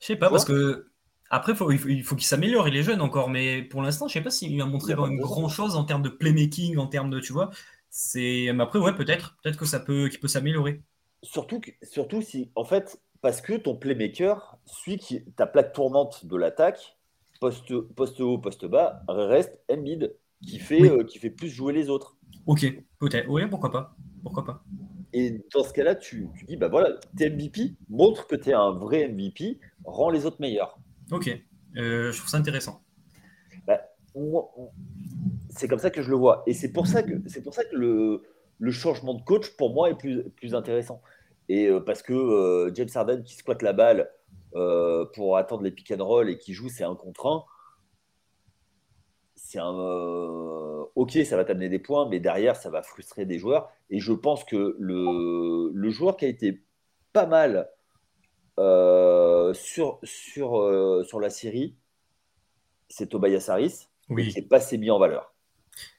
Je 0.00 0.06
sais 0.06 0.16
pas, 0.16 0.30
parce 0.30 0.46
que 0.46 0.90
après, 1.30 1.52
il 1.88 2.02
faut 2.02 2.16
qu'il 2.16 2.26
s'améliore. 2.26 2.66
Il 2.66 2.76
est 2.76 2.82
jeune 2.82 3.00
encore, 3.00 3.30
mais 3.30 3.62
pour 3.62 3.82
l'instant, 3.82 4.08
je 4.08 4.14
sais 4.14 4.20
pas 4.20 4.30
s'il 4.30 4.60
a 4.60 4.66
montré 4.66 4.94
quand 4.94 5.06
même 5.06 5.18
grand 5.18 5.48
chose 5.48 5.76
en 5.76 5.84
termes 5.84 6.02
de 6.02 6.08
playmaking, 6.08 6.76
en 6.76 6.88
termes 6.88 7.08
de, 7.08 7.20
tu 7.20 7.32
vois. 7.32 7.50
C'est, 7.88 8.48
après, 8.48 8.80
ouais, 8.80 8.94
peut-être, 8.94 9.36
peut-être 9.42 9.56
que 9.56 9.64
ça 9.64 9.78
peut, 9.78 10.08
qu'il 10.08 10.18
peut 10.18 10.28
s'améliorer. 10.28 10.82
Surtout, 11.22 11.60
surtout 11.82 12.22
si, 12.22 12.50
en 12.54 12.64
fait, 12.64 13.00
parce 13.20 13.40
que 13.40 13.54
ton 13.54 13.76
playmaker 13.76 14.58
suit 14.64 14.98
qui, 14.98 15.24
ta 15.32 15.46
plaque 15.46 15.72
tournante 15.72 16.24
de 16.26 16.36
l'attaque, 16.36 16.96
poste, 17.40 17.78
poste 17.94 18.20
haut, 18.20 18.38
poste 18.38 18.64
bas, 18.66 19.02
reste 19.08 19.58
Embiid, 19.70 20.14
qui 20.46 20.58
fait, 20.58 20.82
euh, 20.82 21.04
qui 21.04 21.18
fait 21.18 21.30
plus 21.30 21.48
jouer 21.48 21.72
les 21.72 21.90
autres. 21.90 22.16
Ok, 22.46 22.66
peut-être. 22.98 23.28
Oui, 23.28 23.46
pourquoi 23.48 23.70
pas. 23.70 23.96
Pourquoi 24.22 24.44
pas. 24.44 24.64
Et 25.12 25.42
dans 25.52 25.64
ce 25.64 25.72
cas-là, 25.72 25.94
tu, 25.94 26.28
tu, 26.36 26.44
dis, 26.44 26.56
bah 26.56 26.68
voilà, 26.68 26.98
t'es 27.16 27.28
MVP, 27.30 27.74
montre 27.88 28.26
que 28.26 28.36
tu 28.36 28.50
es 28.50 28.52
un 28.52 28.70
vrai 28.70 29.08
MVP, 29.08 29.58
rend 29.84 30.10
les 30.10 30.24
autres 30.24 30.40
meilleurs. 30.40 30.78
Ok, 31.10 31.28
euh, 31.76 32.12
je 32.12 32.18
trouve 32.18 32.30
ça 32.30 32.36
intéressant. 32.38 32.82
Bah, 33.66 33.80
c'est 35.50 35.68
comme 35.68 35.78
ça 35.78 35.90
que 35.90 36.02
je 36.02 36.10
le 36.10 36.16
vois. 36.16 36.42
Et 36.46 36.54
c'est 36.54 36.72
pour 36.72 36.86
ça 36.86 37.02
que, 37.02 37.14
c'est 37.26 37.42
pour 37.42 37.54
ça 37.54 37.64
que 37.64 37.74
le, 37.74 38.22
le 38.60 38.70
changement 38.70 39.14
de 39.14 39.22
coach, 39.22 39.56
pour 39.56 39.72
moi, 39.72 39.90
est 39.90 39.94
plus, 39.94 40.22
plus 40.36 40.54
intéressant. 40.54 41.02
Et 41.48 41.66
euh, 41.66 41.80
parce 41.80 42.02
que 42.02 42.12
euh, 42.12 42.70
James 42.74 42.88
Harden 42.94 43.22
qui 43.24 43.34
squatte 43.34 43.62
la 43.62 43.72
balle 43.72 44.10
euh, 44.54 45.06
pour 45.14 45.36
attendre 45.36 45.62
les 45.64 45.72
pick 45.72 45.90
and 45.90 46.04
roll 46.04 46.30
et 46.30 46.38
qui 46.38 46.52
joue, 46.52 46.68
c'est 46.68 46.84
un 46.84 46.94
contre 46.94 47.26
un. 47.26 47.44
C'est 49.34 49.58
un. 49.58 50.86
ok, 50.94 51.12
ça 51.24 51.36
va 51.36 51.44
t'amener 51.44 51.68
des 51.68 51.78
points, 51.78 52.08
mais 52.08 52.20
derrière, 52.20 52.54
ça 52.54 52.70
va 52.70 52.82
frustrer 52.82 53.24
des 53.24 53.38
joueurs. 53.38 53.72
Et 53.88 53.98
je 53.98 54.12
pense 54.12 54.44
que 54.44 54.76
le, 54.78 55.72
le 55.72 55.90
joueur 55.90 56.16
qui 56.16 56.26
a 56.26 56.28
été 56.28 56.62
pas 57.12 57.26
mal 57.26 57.68
sur, 59.54 59.98
sur, 60.04 61.02
sur 61.04 61.18
la 61.18 61.30
série, 61.30 61.74
c'est 62.90 63.08
Tobias 63.08 63.46
Harris, 63.48 63.88
qui 64.08 64.38
est 64.38 64.48
pas 64.48 64.56
assez 64.56 64.76
mis 64.76 64.90
en 64.90 64.98
valeur. 64.98 65.32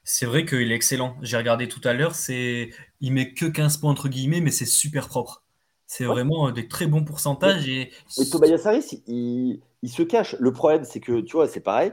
C'est 0.03 0.25
vrai 0.25 0.45
qu'il 0.45 0.71
est 0.71 0.75
excellent. 0.75 1.15
J'ai 1.21 1.37
regardé 1.37 1.67
tout 1.67 1.81
à 1.83 1.93
l'heure, 1.93 2.15
c'est 2.15 2.71
il 2.99 3.13
met 3.13 3.33
que 3.33 3.45
15 3.45 3.77
points 3.77 3.91
entre 3.91 4.09
guillemets, 4.09 4.41
mais 4.41 4.51
c'est 4.51 4.65
super 4.65 5.07
propre. 5.07 5.43
C'est 5.91 6.05
vraiment 6.05 6.47
euh, 6.47 6.51
des 6.51 6.69
très 6.69 6.87
bons 6.87 7.03
pourcentages. 7.03 7.67
Et, 7.67 7.91
Tobias 8.31 8.61
Harris, 8.63 9.03
il, 9.07 9.61
se 9.89 10.03
cache. 10.03 10.37
Le 10.39 10.53
problème, 10.53 10.85
c'est 10.85 11.01
que, 11.01 11.19
tu 11.19 11.33
vois, 11.33 11.49
c'est 11.49 11.59
pareil. 11.59 11.91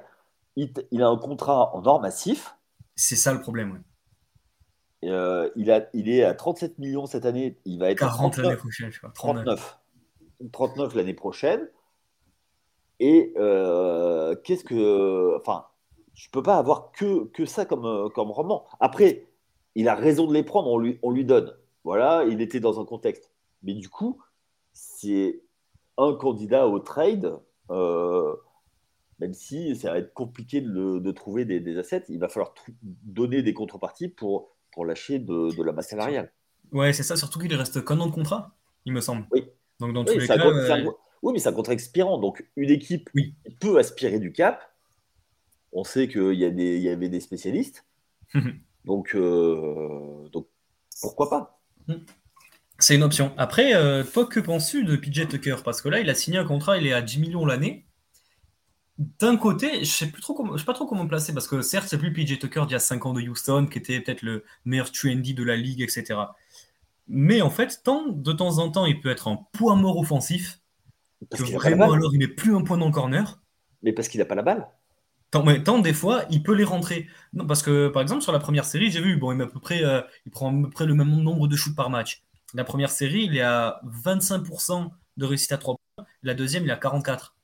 Il, 0.55 1.03
a 1.03 1.09
un 1.09 1.17
contrat 1.17 1.75
en 1.75 1.85
or 1.85 2.01
massif. 2.01 2.55
C'est 2.95 3.17
ça 3.17 3.33
le 3.33 3.41
problème, 3.41 3.83
euh, 5.05 5.51
il, 5.57 5.71
a, 5.71 5.89
il 5.95 6.09
est 6.09 6.25
à 6.25 6.35
37 6.35 6.79
millions 6.79 7.07
cette 7.07 7.25
année. 7.25 7.59
Il 7.65 7.79
va 7.79 7.91
être 7.91 7.99
40 7.99 8.37
l'année 8.39 8.57
prochaine, 8.57 8.91
je 8.91 8.99
crois. 8.99 9.11
39. 9.15 9.79
39 10.53 10.95
l'année 10.95 11.15
prochaine. 11.15 11.69
Et 13.01 13.33
euh, 13.37 14.37
qu'est-ce 14.45 14.65
que. 14.65 15.37
Enfin, 15.41 15.67
je 16.19 16.29
peux 16.31 16.43
pas 16.43 16.57
avoir 16.57 16.91
que, 16.91 17.27
que 17.27 17.47
ça 17.47 17.65
comme, 17.65 17.87
euh, 17.87 18.09
comme 18.09 18.33
roman. 18.33 18.67
Après, 18.81 19.29
il 19.77 19.89
a 19.89 19.95
raison 19.95 20.27
de 20.27 20.35
les 20.35 20.43
prendre, 20.43 20.69
on 20.69 20.77
lui, 20.77 20.99
on 21.03 21.13
lui 21.13 21.25
donne. 21.25 21.55
Voilà, 21.85 22.25
il 22.29 22.41
était 22.43 22.59
dans 22.59 22.81
un 22.81 22.85
contexte. 22.85 23.31
Mais 23.63 23.73
du 23.73 23.89
coup, 23.89 24.21
c'est 24.73 25.41
un 25.97 26.15
candidat 26.15 26.67
au 26.67 26.81
trade, 26.81 27.39
euh, 27.71 28.35
même 29.21 29.33
si 29.33 29.77
ça 29.77 29.93
va 29.93 29.99
être 29.99 30.13
compliqué 30.13 30.61
de, 30.61 30.99
de 30.99 31.11
trouver 31.13 31.45
des, 31.45 31.61
des, 31.61 31.79
assets, 31.79 32.05
il 32.09 32.19
va 32.19 32.29
falloir 32.29 32.53
donner 32.83 33.43
des 33.43 33.55
contreparties 33.55 34.09
pour, 34.09 34.51
pour 34.73 34.85
lâcher 34.85 35.21
de, 35.21 35.57
de 35.57 35.63
la 35.63 35.71
masse 35.71 35.91
salariale. 35.91 36.33
Ouais, 36.73 36.93
c'est 36.93 37.05
ça, 37.05 37.17
surtout 37.17 37.39
qu'il 37.39 37.55
reste 37.55 37.85
qu'un 37.85 38.01
an 38.01 38.07
de 38.07 38.13
contrat, 38.13 38.57
il 38.85 38.93
me 38.93 39.01
semble. 39.01 39.25
Oui. 39.31 39.49
Donc 39.79 39.93
dans 39.93 40.05
tous 40.05 40.19
les 40.19 40.27
cas. 40.27 40.37
Euh, 40.37 40.91
oui, 41.23 41.33
mais 41.33 41.39
c'est 41.39 41.49
un 41.49 41.53
contrat 41.53 41.75
expirant. 41.75 42.19
Donc 42.19 42.45
une 42.57 42.71
équipe 42.71 43.09
oui. 43.15 43.37
peut 43.61 43.79
aspirer 43.79 44.19
du 44.19 44.33
cap 44.33 44.61
on 45.73 45.85
sait 45.85 46.09
qu'il 46.09 46.35
y, 46.35 46.81
y 46.81 46.89
avait 46.89 47.09
des 47.09 47.21
spécialistes. 47.21 47.85
donc, 48.85 49.15
euh, 49.15 50.29
donc, 50.33 50.47
pourquoi 51.01 51.31
pas? 51.31 51.61
C'est 52.79 52.95
une 52.95 53.03
option. 53.03 53.33
Après, 53.37 53.75
euh, 53.75 54.05
toi, 54.05 54.27
que 54.27 54.41
penses-tu 54.41 54.85
de 54.85 54.97
PJ 54.97 55.29
Tucker? 55.29 55.57
Parce 55.65 55.83
que 55.83 55.89
là, 55.89 56.01
il 56.01 56.09
a 56.11 56.15
signé 56.15 56.39
un 56.39 56.45
contrat, 56.45 56.79
il 56.79 56.87
est 56.87 56.93
à 56.93 57.03
10 57.03 57.19
millions 57.19 57.45
l'année. 57.45 57.87
D'un 58.99 59.37
côté, 59.37 59.75
je 59.75 59.79
ne 59.81 59.85
sais, 59.85 60.07
plus 60.07 60.23
trop 60.23 60.35
comment, 60.35 60.55
je 60.55 60.59
sais 60.59 60.65
pas 60.65 60.75
trop 60.75 60.87
comment 60.87 61.05
me 61.05 61.09
placer, 61.09 61.33
parce 61.33 61.47
que 61.47 61.61
certes, 61.61 61.87
c'est 61.89 61.99
plus 61.99 62.13
PJ 62.13 62.39
Tucker 62.39 62.63
d'il 62.63 62.73
y 62.73 62.77
a 62.77 62.81
5 62.81 63.07
ans 63.07 63.13
de 63.13 63.21
Houston, 63.21 63.69
qui 63.71 63.79
était 63.79 64.01
peut-être 64.01 64.23
le 64.23 64.45
meilleur 64.65 64.91
trendy 64.91 65.35
de 65.35 65.45
la 65.45 65.57
ligue, 65.57 65.83
etc. 65.83 66.21
Mais 67.07 67.41
en 67.41 67.51
fait, 67.51 67.81
tant, 67.85 68.09
de 68.09 68.33
temps 68.33 68.59
en 68.59 68.71
temps, 68.71 68.87
il 68.87 69.01
peut 69.01 69.09
être 69.09 69.29
un 69.29 69.39
poids 69.53 69.77
mort 69.77 69.99
offensif, 69.99 70.61
que 71.31 71.43
vraiment, 71.43 71.93
alors, 71.93 72.15
il 72.15 72.19
met 72.19 72.29
plus 72.29 72.55
un 72.55 72.63
point 72.63 72.77
dans 72.77 72.87
le 72.87 72.93
corner. 72.93 73.41
Mais 73.83 73.93
parce 73.93 74.09
qu'il 74.09 74.19
n'a 74.19 74.25
pas 74.25 74.35
la 74.35 74.43
balle. 74.43 74.69
Tant, 75.31 75.79
des 75.79 75.93
fois, 75.93 76.25
il 76.31 76.43
peut 76.43 76.55
les 76.55 76.65
rentrer. 76.65 77.07
Non, 77.35 77.47
parce 77.47 77.63
que, 77.63 77.89
par 77.89 78.01
exemple, 78.01 78.23
sur 78.23 78.33
la 78.33 78.39
première 78.39 78.65
série, 78.65 78.91
j'ai 78.91 79.01
vu, 79.01 79.17
bon, 79.17 79.33
il, 79.33 79.37
met 79.37 79.45
à 79.45 79.47
peu 79.47 79.61
près, 79.61 79.85
euh, 79.85 80.01
il 80.25 80.33
prend 80.33 80.49
à 80.49 80.63
peu 80.63 80.71
près 80.71 80.87
le 80.87 80.95
même 80.95 81.11
nombre 81.11 81.49
de 81.49 81.57
shoots 81.57 81.77
par 81.77 81.91
match. 81.91 82.23
La 82.55 82.65
première 82.65 82.91
série, 82.91 83.25
il 83.25 83.37
est 83.37 83.43
à 83.43 83.81
25% 83.85 84.91
de 85.19 85.27
réussite 85.27 85.53
à 85.53 85.59
3 85.59 85.77
points. 85.97 86.07
La 86.23 86.35
deuxième, 86.35 86.65
il 86.65 86.71
est 86.71 86.73
à 86.73 86.77
44. 86.77 87.37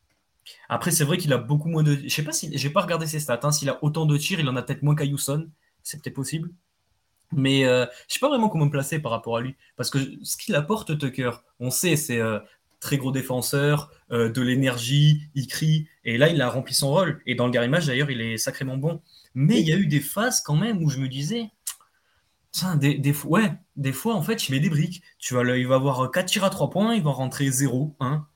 Après, 0.69 0.91
c'est 0.91 1.05
vrai 1.05 1.19
qu'il 1.19 1.33
a 1.33 1.39
beaucoup 1.39 1.69
moins 1.69 1.83
de. 1.83 1.95
Je 1.95 2.09
sais 2.09 2.23
pas 2.25 2.33
si. 2.33 2.51
J'ai 2.57 2.71
pas 2.71 2.83
regardé 2.83 3.07
ses 3.07 3.21
stats. 3.21 3.41
Hein. 3.43 3.53
S'il 3.53 3.69
a 3.69 3.83
autant 3.83 4.07
de 4.07 4.17
tirs, 4.17 4.41
il 4.41 4.49
en 4.49 4.57
a 4.57 4.63
peut-être 4.63 4.83
moins 4.83 4.95
qu'à 4.95 5.05
C'est 5.83 6.03
peut-être 6.03 6.15
possible. 6.15 6.51
Mais 7.33 7.67
euh, 7.67 7.87
je 8.09 8.15
sais 8.15 8.21
pas 8.21 8.29
vraiment 8.29 8.49
comment 8.49 8.67
me 8.67 8.71
placer 8.71 8.99
par 8.99 9.13
rapport 9.13 9.37
à 9.37 9.41
lui. 9.41 9.57
Parce 9.77 9.91
que 9.91 9.99
ce 10.23 10.37
qu'il 10.37 10.55
apporte, 10.55 10.99
Tucker, 10.99 11.33
on 11.61 11.71
sait, 11.71 11.97
c'est 11.97 12.21
euh, 12.21 12.39
très 12.85 12.99
gros 12.99 13.13
défenseur, 13.13 13.91
euh, 14.13 14.29
de 14.29 14.43
l'énergie, 14.43 15.23
il 15.35 15.47
crie. 15.47 15.89
Et 16.05 16.19
là, 16.19 16.29
il 16.29 16.41
a 16.43 16.51
rempli 16.51 16.75
son 16.75 16.91
rôle. 16.91 17.21
Et 17.27 17.35
dans 17.35 17.47
le 17.47 17.51
garimage, 17.51 17.87
d'ailleurs, 17.87 18.11
il 18.11 18.21
est 18.21 18.37
sacrément 18.37 18.77
bon. 18.77 19.01
Mais 19.35 19.59
il 19.59 19.67
y 19.67 19.73
a 19.73 19.77
eu 19.77 19.87
des 19.87 20.01
phases 20.01 20.43
quand 20.43 20.55
même 20.55 20.85
où 20.85 20.91
je 20.91 20.99
me 20.99 21.09
disais, 21.09 21.51
des, 22.77 22.99
des, 22.99 23.13
ouais, 23.25 23.53
des 23.77 23.93
fois, 23.93 24.15
en 24.15 24.23
fait, 24.23 24.49
il 24.49 24.53
met 24.53 24.61
des 24.61 24.69
briques. 24.69 25.03
Tu 25.19 25.33
vois, 25.33 25.45
il 25.57 25.67
va 25.67 25.77
avoir 25.77 26.11
4 26.11 26.27
tirs 26.27 26.45
à 26.45 26.51
3 26.51 26.69
points, 26.69 26.95
il 26.95 27.03
va 27.03 27.11
rentrer 27.11 27.51
0, 27.51 27.97
1. 28.01 28.27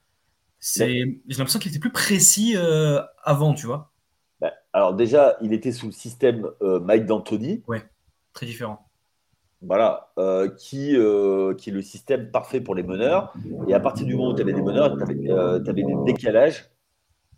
J'ai 0.60 1.20
l'impression 1.28 1.60
qu'il 1.60 1.70
était 1.70 1.78
plus 1.78 1.92
précis 1.92 2.54
euh, 2.56 3.00
avant, 3.22 3.52
tu 3.52 3.66
vois. 3.66 3.92
Bah, 4.40 4.54
alors 4.72 4.94
déjà, 4.94 5.36
il 5.42 5.52
était 5.52 5.72
sous 5.72 5.86
le 5.86 5.92
système 5.92 6.48
euh, 6.62 6.80
Mike 6.80 7.04
D'Antoni. 7.04 7.62
Ouais, 7.68 7.86
très 8.32 8.46
différent 8.46 8.87
voilà, 9.60 10.12
euh, 10.18 10.48
qui, 10.48 10.96
euh, 10.96 11.54
qui 11.54 11.70
est 11.70 11.72
le 11.72 11.82
système 11.82 12.30
parfait 12.30 12.60
pour 12.60 12.74
les 12.74 12.82
meneurs. 12.82 13.32
Et 13.66 13.74
à 13.74 13.80
partir 13.80 14.06
du 14.06 14.14
moment 14.14 14.30
où 14.30 14.34
tu 14.34 14.42
avais 14.42 14.52
des 14.52 14.62
meneurs, 14.62 14.96
tu 14.96 15.02
avais, 15.02 15.30
euh, 15.30 15.58
des 15.58 15.84
décalages 16.06 16.70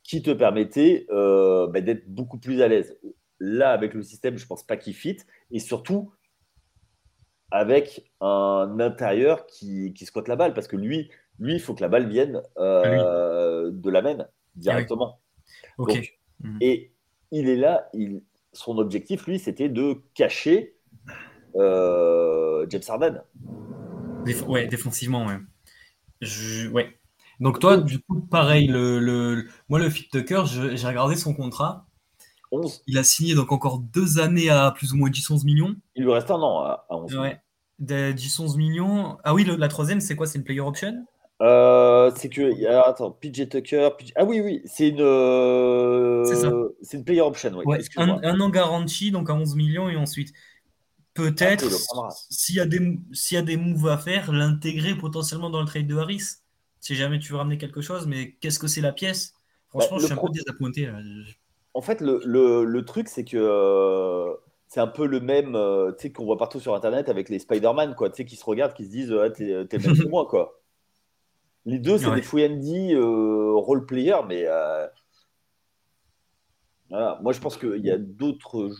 qui 0.02 0.22
te 0.22 0.30
permettaient 0.30 1.06
bah, 1.08 1.80
d'être 1.80 2.08
beaucoup 2.08 2.38
plus 2.38 2.62
à 2.62 2.68
l'aise. 2.68 2.98
Là, 3.38 3.72
avec 3.72 3.94
le 3.94 4.02
système, 4.02 4.36
je 4.36 4.44
ne 4.44 4.48
pense 4.48 4.62
pas 4.62 4.76
qu'il 4.76 4.94
fit. 4.94 5.16
Et 5.50 5.60
surtout, 5.60 6.12
avec 7.50 8.10
un 8.20 8.76
intérieur 8.80 9.46
qui, 9.46 9.92
qui 9.94 10.04
squatte 10.04 10.28
la 10.28 10.36
balle. 10.36 10.54
Parce 10.54 10.68
que 10.68 10.76
lui, 10.76 11.10
lui, 11.38 11.54
il 11.54 11.60
faut 11.60 11.74
que 11.74 11.80
la 11.80 11.88
balle 11.88 12.08
vienne 12.08 12.42
euh, 12.58 13.70
de 13.72 13.90
la 13.90 14.02
main 14.02 14.26
directement. 14.54 15.20
Ok. 15.78 16.16
Mhm. 16.42 16.58
et 16.62 16.92
il 17.32 17.50
est 17.50 17.56
là, 17.56 17.90
il, 17.92 18.22
son 18.52 18.78
objectif, 18.78 19.26
lui, 19.26 19.38
c'était 19.38 19.68
de 19.68 20.00
cacher 20.14 20.74
euh, 21.56 22.66
James 22.68 22.82
Harden. 22.88 23.22
ouais, 24.46 24.66
défensivement, 24.66 25.26
ouais. 25.26 25.38
Je, 26.20 26.68
ouais. 26.68 26.98
Donc 27.40 27.58
toi, 27.58 27.78
du 27.78 27.98
coup, 28.00 28.20
pareil, 28.20 28.66
le, 28.66 28.98
le 28.98 29.46
moi, 29.68 29.78
le 29.78 29.88
Fit 29.88 30.08
Tucker, 30.10 30.42
j'ai 30.46 30.86
regardé 30.86 31.16
son 31.16 31.34
contrat. 31.34 31.86
11. 32.52 32.82
Il 32.86 32.98
a 32.98 33.04
signé 33.04 33.34
donc 33.34 33.52
encore 33.52 33.78
deux 33.78 34.18
années 34.18 34.50
à 34.50 34.72
plus 34.72 34.92
ou 34.92 34.96
moins 34.96 35.08
10-11 35.08 35.44
millions. 35.44 35.74
Il 35.94 36.04
lui 36.04 36.12
reste 36.12 36.30
un 36.30 36.40
an 36.40 36.64
à, 36.64 36.86
11 36.90 37.16
ouais. 37.16 37.40
10-11 37.82 38.56
millions. 38.56 39.16
Ah 39.24 39.34
oui, 39.34 39.44
la 39.44 39.68
troisième, 39.68 40.00
c'est 40.00 40.16
quoi? 40.16 40.26
C'est 40.26 40.38
une 40.38 40.44
player 40.44 40.60
option? 40.60 41.06
Euh, 41.40 42.10
c'est 42.16 42.28
que. 42.28 42.66
attends, 42.86 43.12
PJ 43.12 43.48
Tucker. 43.48 43.90
Ah 44.16 44.24
oui, 44.24 44.40
oui, 44.40 44.60
c'est 44.66 44.88
une. 44.88 46.24
c'est 46.26 46.36
ça. 46.36 46.52
C'est 46.82 46.98
une 46.98 47.04
player 47.04 47.22
option. 47.22 47.54
Ouais, 47.64 47.78
un, 47.96 48.40
an 48.40 48.50
garanti, 48.50 49.10
donc 49.10 49.30
à 49.30 49.34
11 49.34 49.56
millions, 49.56 49.88
et 49.88 49.96
ensuite, 49.96 50.32
peut-être, 51.20 51.66
s'il 52.30 52.56
y, 52.56 52.60
a 52.60 52.66
des, 52.66 52.98
s'il 53.12 53.36
y 53.36 53.38
a 53.38 53.42
des 53.42 53.56
moves 53.56 53.88
à 53.88 53.98
faire, 53.98 54.32
l'intégrer 54.32 54.94
potentiellement 54.94 55.50
dans 55.50 55.60
le 55.60 55.66
trade 55.66 55.86
de 55.86 55.96
Harris. 55.96 56.22
Si 56.80 56.94
jamais 56.94 57.18
tu 57.18 57.32
veux 57.32 57.38
ramener 57.38 57.58
quelque 57.58 57.80
chose, 57.80 58.06
mais 58.06 58.32
qu'est-ce 58.40 58.58
que 58.58 58.66
c'est 58.66 58.80
la 58.80 58.92
pièce? 58.92 59.34
Franchement, 59.68 59.96
bah, 59.96 60.02
je 60.02 60.06
suis 60.06 60.14
un 60.14 60.16
peu 60.16 60.32
désappointé. 60.32 60.90
En 61.74 61.82
fait, 61.82 62.00
le, 62.00 62.20
le, 62.24 62.64
le 62.64 62.84
truc, 62.84 63.08
c'est 63.08 63.24
que. 63.24 63.36
Euh, 63.36 64.34
c'est 64.70 64.80
un 64.80 64.86
peu 64.86 65.04
le 65.04 65.18
même, 65.18 65.56
euh, 65.56 65.90
tu 65.90 66.02
sais, 66.02 66.12
qu'on 66.12 66.24
voit 66.24 66.38
partout 66.38 66.60
sur 66.60 66.76
Internet 66.76 67.08
avec 67.08 67.28
les 67.28 67.40
Spider-Man, 67.40 67.96
quoi, 67.96 68.08
tu 68.08 68.18
sais, 68.18 68.24
qui 68.24 68.36
se 68.36 68.44
regardent, 68.44 68.72
qui 68.72 68.84
se 68.84 68.90
disent, 68.90 69.12
ah, 69.12 69.28
t'es, 69.28 69.66
t'es 69.66 69.78
même 69.78 69.98
que 69.98 70.06
moi, 70.08 70.26
quoi. 70.26 70.60
Les 71.66 71.78
deux, 71.78 71.98
c'est 71.98 72.14
des 72.14 72.22
fouillandy 72.22 72.94
euh, 72.94 73.52
role 73.54 73.84
player, 73.84 74.16
mais 74.26 74.44
euh, 74.46 74.86
voilà. 76.88 77.18
moi 77.22 77.32
je 77.32 77.40
pense 77.40 77.56
qu'il 77.56 77.84
y 77.84 77.90
a 77.90 77.98
d'autres. 77.98 78.70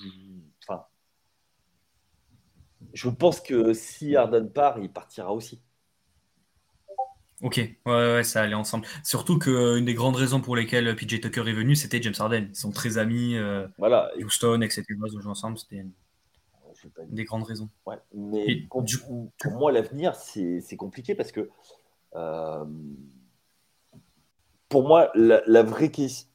Je 2.92 3.08
pense 3.08 3.40
que 3.40 3.72
si 3.72 4.16
Arden 4.16 4.48
part, 4.50 4.78
il 4.78 4.90
partira 4.90 5.32
aussi. 5.32 5.60
Ok, 7.42 7.56
ouais, 7.56 7.76
ouais, 7.86 8.22
ça 8.22 8.42
allait 8.42 8.54
ensemble. 8.54 8.86
Surtout 9.02 9.38
qu'une 9.38 9.86
des 9.86 9.94
grandes 9.94 10.16
raisons 10.16 10.42
pour 10.42 10.56
lesquelles 10.56 10.94
PJ 10.94 11.20
Tucker 11.20 11.48
est 11.48 11.54
venu, 11.54 11.74
c'était 11.74 12.02
James 12.02 12.14
Harden. 12.18 12.48
Ils 12.50 12.54
sont 12.54 12.70
très 12.70 12.98
amis. 12.98 13.36
Euh, 13.36 13.66
voilà. 13.78 14.10
Houston, 14.18 14.60
etc. 14.60 14.84
Ils 14.88 15.20
jouent 15.22 15.30
ensemble, 15.30 15.58
c'était 15.58 15.76
une 15.76 15.92
des 17.08 17.24
grandes 17.24 17.44
raisons. 17.44 17.68
Ouais, 17.86 17.96
mais 18.14 18.66
pour, 18.70 18.82
du 18.82 18.98
coup, 18.98 19.30
pour 19.38 19.52
moi, 19.52 19.72
l'avenir, 19.72 20.14
c'est 20.14 20.76
compliqué 20.76 21.14
parce 21.14 21.32
que 21.32 21.50
euh, 22.16 22.64
pour 24.68 24.86
moi, 24.86 25.10
la, 25.14 25.62
vraie 25.62 25.90
question, 25.90 26.28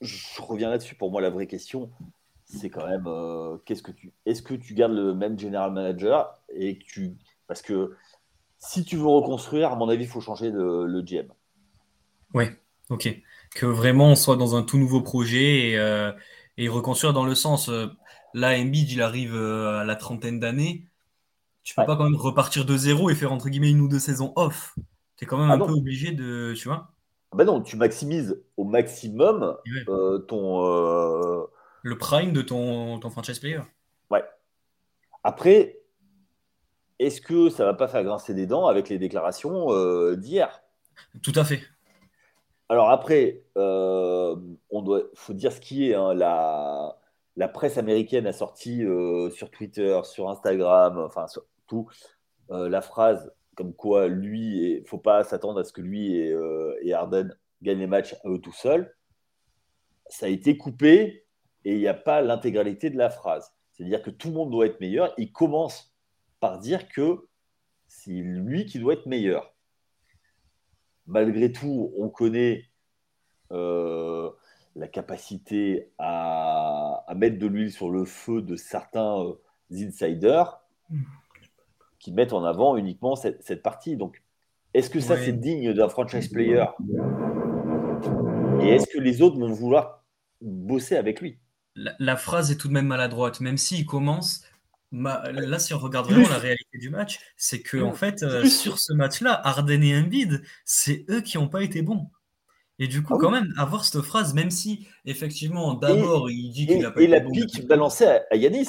je 0.00 0.42
reviens 0.42 0.70
là-dessus. 0.70 0.94
Pour 0.94 1.10
moi, 1.10 1.20
la 1.20 1.30
vraie 1.30 1.46
question, 1.46 1.90
c'est 2.46 2.70
quand 2.70 2.86
même 2.86 3.06
euh, 3.06 3.58
qu'est-ce 3.64 3.82
que 3.82 3.90
tu, 3.90 4.12
est-ce 4.24 4.40
que 4.40 4.54
tu 4.54 4.74
gardes 4.74 4.92
le 4.92 5.14
même 5.14 5.38
general 5.38 5.72
manager 5.72 6.38
et 6.54 6.78
que 6.78 6.84
tu, 6.84 7.16
parce 7.48 7.60
que 7.60 7.96
si 8.58 8.84
tu 8.84 8.96
veux 8.96 9.06
reconstruire, 9.06 9.72
à 9.72 9.76
mon 9.76 9.88
avis, 9.88 10.04
il 10.04 10.08
faut 10.08 10.20
changer 10.20 10.50
le, 10.50 11.02
GM. 11.02 11.26
Oui, 12.34 12.44
ok. 12.88 13.20
Que 13.54 13.66
vraiment 13.66 14.10
on 14.10 14.14
soit 14.14 14.36
dans 14.36 14.56
un 14.56 14.62
tout 14.62 14.78
nouveau 14.78 15.02
projet 15.02 15.70
et, 15.70 15.78
euh, 15.78 16.12
reconstruire 16.68 17.12
dans 17.12 17.24
le 17.24 17.34
sens. 17.34 17.68
là, 18.32 18.58
Embiid, 18.58 18.90
il 18.90 19.02
arrive 19.02 19.36
à 19.36 19.84
la 19.84 19.96
trentaine 19.96 20.40
d'années. 20.40 20.86
Tu 21.62 21.74
peux 21.74 21.84
pas 21.84 21.96
quand 21.96 22.04
même 22.04 22.16
repartir 22.16 22.64
de 22.64 22.76
zéro 22.76 23.10
et 23.10 23.14
faire 23.14 23.32
entre 23.32 23.48
guillemets 23.48 23.70
une 23.70 23.80
ou 23.80 23.88
deux 23.88 23.98
saisons 23.98 24.32
off. 24.36 24.74
Tu 25.16 25.24
es 25.24 25.26
quand 25.26 25.38
même 25.38 25.50
ah 25.50 25.54
un 25.54 25.58
peu 25.58 25.72
obligé 25.72 26.12
de. 26.12 26.54
Tu 26.56 26.68
vois 26.68 26.92
ah 27.32 27.36
bah 27.36 27.44
non, 27.44 27.60
tu 27.60 27.76
maximises 27.76 28.40
au 28.56 28.64
maximum 28.64 29.56
euh, 29.88 30.18
ton. 30.20 30.62
Euh, 31.86 31.90
Le 31.90 31.98
prime 31.98 32.32
de 32.32 32.42
ton, 32.42 32.98
ton 32.98 33.10
franchise 33.10 33.38
player. 33.38 33.60
Ouais. 34.10 34.24
Après, 35.22 35.80
est-ce 36.98 37.20
que 37.20 37.48
ça 37.48 37.64
va 37.64 37.74
pas 37.74 37.88
faire 37.88 38.04
grincer 38.04 38.34
des 38.34 38.46
dents 38.46 38.66
avec 38.66 38.88
les 38.88 38.98
déclarations 38.98 39.72
euh, 39.72 40.16
d'hier? 40.16 40.62
Tout 41.22 41.32
à 41.36 41.44
fait. 41.44 41.60
Alors 42.68 42.90
après, 42.90 43.44
on 43.54 44.82
doit, 44.82 45.02
faut 45.14 45.34
dire 45.34 45.52
ce 45.52 45.60
qui 45.60 45.90
est. 45.90 45.94
Hein, 45.94 46.14
la, 46.14 46.98
la 47.36 47.48
presse 47.48 47.78
américaine 47.78 48.26
a 48.26 48.32
sorti 48.32 48.82
sur 49.30 49.50
Twitter, 49.50 50.00
sur 50.02 50.28
Instagram, 50.28 50.98
enfin 50.98 51.28
sur 51.28 51.44
tout, 51.68 51.88
la 52.48 52.80
phrase 52.80 53.30
comme 53.56 53.74
quoi 53.74 54.06
lui, 54.06 54.74
il 54.74 54.82
ne 54.82 54.86
faut 54.86 54.98
pas 54.98 55.24
s'attendre 55.24 55.60
à 55.60 55.64
ce 55.64 55.72
que 55.72 55.80
lui 55.80 56.14
et, 56.14 56.30
euh, 56.30 56.76
Harden 56.94 57.34
gagnent 57.62 57.78
les 57.78 57.86
matchs 57.86 58.14
à 58.24 58.28
eux 58.28 58.38
tout 58.38 58.52
seuls. 58.52 58.94
Ça 60.08 60.26
a 60.26 60.28
été 60.28 60.56
coupé 60.56 61.25
et 61.66 61.72
il 61.72 61.80
n'y 61.80 61.88
a 61.88 61.94
pas 61.94 62.22
l'intégralité 62.22 62.90
de 62.90 62.96
la 62.96 63.10
phrase. 63.10 63.52
C'est-à-dire 63.72 64.00
que 64.00 64.10
tout 64.10 64.28
le 64.28 64.34
monde 64.34 64.52
doit 64.52 64.66
être 64.66 64.80
meilleur. 64.80 65.12
Il 65.18 65.32
commence 65.32 65.92
par 66.38 66.60
dire 66.60 66.88
que 66.88 67.26
c'est 67.88 68.12
lui 68.12 68.66
qui 68.66 68.78
doit 68.78 68.92
être 68.92 69.06
meilleur. 69.06 69.52
Malgré 71.08 71.50
tout, 71.50 71.92
on 71.98 72.08
connaît 72.08 72.66
euh, 73.50 74.30
la 74.76 74.86
capacité 74.86 75.90
à, 75.98 77.04
mettre 77.16 77.36
de 77.40 77.48
l'huile 77.48 77.72
sur 77.72 77.90
le 77.90 78.04
feu 78.04 78.42
de 78.42 78.54
certains 78.54 79.24
euh, 79.24 79.34
insiders. 79.72 80.60
Qui 81.98 82.12
mettent 82.12 82.32
en 82.32 82.44
avant 82.44 82.76
uniquement 82.76 83.16
cette, 83.16 83.62
partie. 83.64 83.96
Donc, 83.96 84.22
est-ce 84.72 84.88
que 84.88 85.00
ça, 85.00 85.16
c'est 85.16 85.32
digne 85.32 85.72
d'un 85.72 85.88
franchise 85.88 86.28
player? 86.28 86.66
Et 88.60 88.68
est-ce 88.68 88.86
que 88.86 89.00
les 89.00 89.20
autres 89.20 89.40
vont 89.40 89.52
vouloir 89.52 90.04
bosser 90.40 90.94
avec 90.94 91.20
lui? 91.20 91.40
La, 91.76 92.16
phrase 92.16 92.50
est 92.50 92.56
tout 92.56 92.68
de 92.68 92.72
même 92.72 92.86
maladroite, 92.86 93.40
même 93.40 93.58
s'il 93.58 93.86
commence. 93.86 94.42
là, 94.92 95.58
si 95.58 95.74
on 95.74 95.78
regarde 95.78 96.06
vraiment 96.06 96.28
la 96.28 96.38
réalité 96.38 96.78
du 96.78 96.90
match, 96.90 97.20
c'est 97.36 97.60
que 97.60 97.78
en 97.78 97.92
fait, 97.92 98.22
euh, 98.22 98.44
sur 98.46 98.78
ce 98.78 98.92
match-là, 98.92 99.40
Arden 99.46 99.82
et 99.82 99.98
Embiid, 99.98 100.42
c'est 100.64 101.04
eux 101.10 101.20
qui 101.20 101.38
n'ont 101.38 101.48
pas 101.48 101.62
été 101.62 101.82
bons. 101.82 102.10
Et 102.78 102.88
du 102.88 103.02
coup, 103.02 103.14
ah 103.14 103.18
quand 103.20 103.30
même, 103.30 103.54
avoir 103.56 103.84
cette 103.84 104.02
phrase, 104.02 104.34
même 104.34 104.50
si 104.50 104.86
effectivement, 105.04 105.74
d'abord, 105.74 106.30
il 106.30 106.50
dit 106.50 106.66
qu'il 106.66 106.80
n'a 106.80 106.90
pas 106.90 107.00
et 107.00 107.06
la 107.06 107.20
pique 107.20 107.66
balancée 107.66 108.06
à 108.30 108.36
Yanis. 108.36 108.68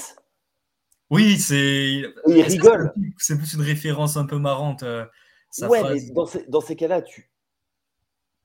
Oui, 1.10 1.38
c'est. 1.38 2.04
Il 2.28 2.42
rigole. 2.42 2.94
C'est 3.18 3.38
plus 3.38 3.54
une 3.54 3.62
référence 3.62 4.18
un 4.18 4.26
peu 4.26 4.38
marrante. 4.38 4.84
Euh, 4.84 5.06
ouais, 5.62 5.82
mais 5.84 6.12
dans 6.12 6.26
ces, 6.26 6.46
dans 6.48 6.62
ces 6.62 6.76
cas-là, 6.76 7.02
tu. 7.02 7.30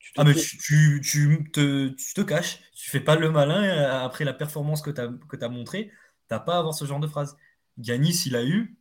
Tu 0.02 0.12
ah, 0.16 0.24
mais 0.24 0.34
tu, 0.34 1.00
tu, 1.02 1.50
te, 1.52 1.88
tu 1.88 2.14
te 2.14 2.20
caches, 2.20 2.60
tu 2.74 2.90
fais 2.90 3.00
pas 3.00 3.16
le 3.16 3.30
malin 3.30 3.62
euh, 3.62 4.04
après 4.04 4.24
la 4.24 4.34
performance 4.34 4.82
que 4.82 4.90
tu 4.90 5.00
as, 5.00 5.08
que 5.28 5.42
as 5.42 5.48
montrée. 5.48 5.90
Tu 6.30 6.36
pas 6.38 6.56
à 6.56 6.58
avoir 6.58 6.74
ce 6.74 6.84
genre 6.84 7.00
de 7.00 7.06
phrase. 7.06 7.36
Ganis, 7.78 8.24
il 8.26 8.36
a 8.36 8.44
eu, 8.44 8.76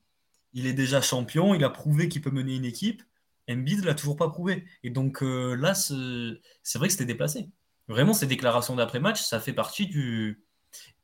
il 0.54 0.68
est 0.68 0.74
déjà 0.74 1.02
champion, 1.02 1.54
il 1.54 1.64
a 1.64 1.70
prouvé 1.70 2.10
qu'il 2.10 2.22
peut 2.22 2.32
mener 2.32 2.56
une 2.56 2.66
équipe. 2.66 3.04
Embiid 3.50 3.84
l'a 3.84 3.94
toujours 3.94 4.16
pas 4.16 4.30
prouvé. 4.30 4.66
Et 4.84 4.90
donc 4.90 5.22
euh, 5.24 5.56
là, 5.56 5.74
c'est 5.74 6.78
vrai 6.78 6.88
que 6.88 6.94
c'était 6.94 7.06
déplacé. 7.06 7.50
Vraiment, 7.88 8.14
ces 8.14 8.28
déclarations 8.28 8.76
d'après-match, 8.76 9.22
ça 9.22 9.40
fait 9.40 9.54
partie 9.54 9.88
du. 9.88 10.44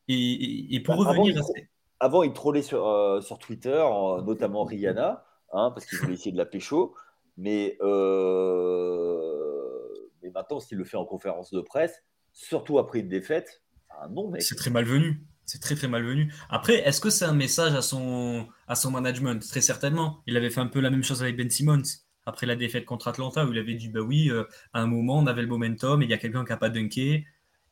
Et, 0.07 0.73
et, 0.75 0.79
pour 0.79 1.03
bah, 1.03 1.11
revenir 1.11 1.37
à 1.37 1.41
avant, 1.99 2.23
il 2.23 2.31
trollait 2.31 2.61
sur, 2.61 2.87
euh, 2.87 3.21
sur 3.21 3.39
Twitter, 3.39 3.83
notamment 4.23 4.63
Rihanna, 4.63 5.25
hein, 5.51 5.71
parce 5.71 5.85
qu'il 5.85 5.97
voulait 5.97 6.13
essayer 6.13 6.31
de 6.31 6.37
la 6.37 6.45
pécho. 6.45 6.95
Mais, 7.37 7.77
euh, 7.81 9.36
mais 10.27 10.31
maintenant, 10.33 10.59
s'il 10.59 10.77
le 10.77 10.83
fait 10.83 10.97
en 10.97 11.05
conférence 11.05 11.51
de 11.51 11.61
presse, 11.61 12.03
surtout 12.33 12.79
après 12.79 12.99
une 12.99 13.09
défaite, 13.09 13.61
non, 14.11 14.31
C'est 14.39 14.55
très 14.55 14.69
malvenu. 14.69 15.25
C'est 15.45 15.61
très 15.61 15.75
très 15.75 15.87
malvenu. 15.87 16.31
Après, 16.49 16.75
est-ce 16.85 16.99
que 16.99 17.09
c'est 17.09 17.25
un 17.25 17.33
message 17.33 17.73
à 17.73 17.81
son, 17.81 18.47
à 18.67 18.75
son 18.75 18.91
management? 18.91 19.39
Très 19.47 19.61
certainement. 19.61 20.21
Il 20.27 20.35
avait 20.35 20.49
fait 20.49 20.59
un 20.59 20.67
peu 20.67 20.81
la 20.81 20.89
même 20.89 21.03
chose 21.03 21.23
avec 21.23 21.37
Ben 21.37 21.49
Simmons 21.49 21.81
après 22.25 22.45
la 22.45 22.57
défaite 22.57 22.83
contre 22.83 23.07
Atlanta, 23.07 23.45
où 23.45 23.53
il 23.53 23.57
avait 23.57 23.75
dit 23.75 23.87
bah 23.87 24.01
oui, 24.01 24.29
euh, 24.29 24.43
à 24.73 24.81
un 24.81 24.87
moment, 24.87 25.17
on 25.19 25.27
avait 25.27 25.41
le 25.41 25.47
momentum 25.47 26.01
et 26.01 26.05
il 26.05 26.11
y 26.11 26.13
a 26.13 26.17
quelqu'un 26.17 26.43
qui 26.43 26.51
n'a 26.51 26.57
pas 26.57 26.69
dunké 26.69 27.25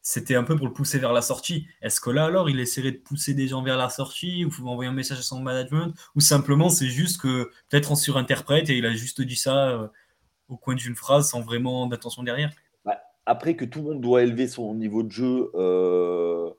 c'était 0.06 0.36
un 0.36 0.44
peu 0.44 0.56
pour 0.56 0.68
le 0.68 0.72
pousser 0.72 1.00
vers 1.00 1.14
la 1.14 1.24
sortie. 1.24 1.68
Est-ce 1.82 2.00
que 2.00 2.12
là, 2.12 2.26
alors, 2.26 2.48
il 2.48 2.60
essaierait 2.60 2.92
de 2.92 3.00
pousser 3.00 3.34
des 3.34 3.48
gens 3.48 3.64
vers 3.64 3.76
la 3.76 3.90
sortie 3.90 4.46
ou 4.46 4.68
envoyer 4.68 4.88
un 4.88 4.94
message 4.94 5.18
à 5.18 5.24
son 5.24 5.42
management 5.42 5.96
Ou 6.14 6.22
simplement, 6.22 6.70
c'est 6.70 6.90
juste 6.90 7.20
que 7.20 7.50
peut-être 7.70 7.92
on 7.92 7.96
surinterprète 7.96 8.70
et 8.70 8.78
il 8.78 8.86
a 8.86 8.94
juste 8.94 9.24
dit 9.24 9.36
ça 9.36 9.70
euh, 9.70 9.88
au 10.50 10.58
coin 10.58 10.76
d'une 10.76 10.96
phrase 10.96 11.30
sans 11.30 11.42
vraiment 11.42 11.88
d'attention 11.88 12.24
derrière 12.24 12.52
bah, 12.84 13.02
Après 13.26 13.56
que 13.56 13.66
tout 13.66 13.80
le 13.80 13.86
monde 13.86 14.02
doit 14.02 14.24
élever 14.24 14.48
son 14.48 14.74
niveau 14.76 15.04
de 15.04 15.12
jeu, 15.12 15.52
euh, 15.56 16.52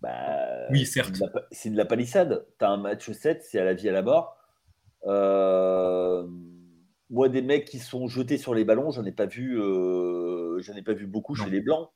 bah, 0.00 0.68
oui, 0.70 0.86
certes. 0.86 1.22
C'est 1.50 1.70
de 1.70 1.76
la 1.76 1.84
palissade. 1.84 2.46
Tu 2.58 2.64
as 2.64 2.70
un 2.70 2.76
match 2.76 3.10
7, 3.10 3.42
c'est 3.42 3.58
à 3.58 3.64
la 3.64 3.74
vie 3.74 3.88
à 3.88 3.92
la 3.92 4.02
mort. 4.02 4.36
Euh, 5.06 6.26
moi, 7.10 7.28
des 7.28 7.42
mecs 7.42 7.66
qui 7.66 7.78
sont 7.78 8.06
jetés 8.08 8.38
sur 8.38 8.54
les 8.54 8.64
ballons, 8.64 8.90
j'en 8.90 9.04
ai 9.04 9.12
pas 9.12 9.26
vu, 9.26 9.56
j'en 9.56 10.74
ai 10.74 10.82
pas 10.82 10.94
vu 10.94 11.06
beaucoup 11.06 11.34
chez 11.34 11.50
les 11.50 11.60
blancs. 11.60 11.90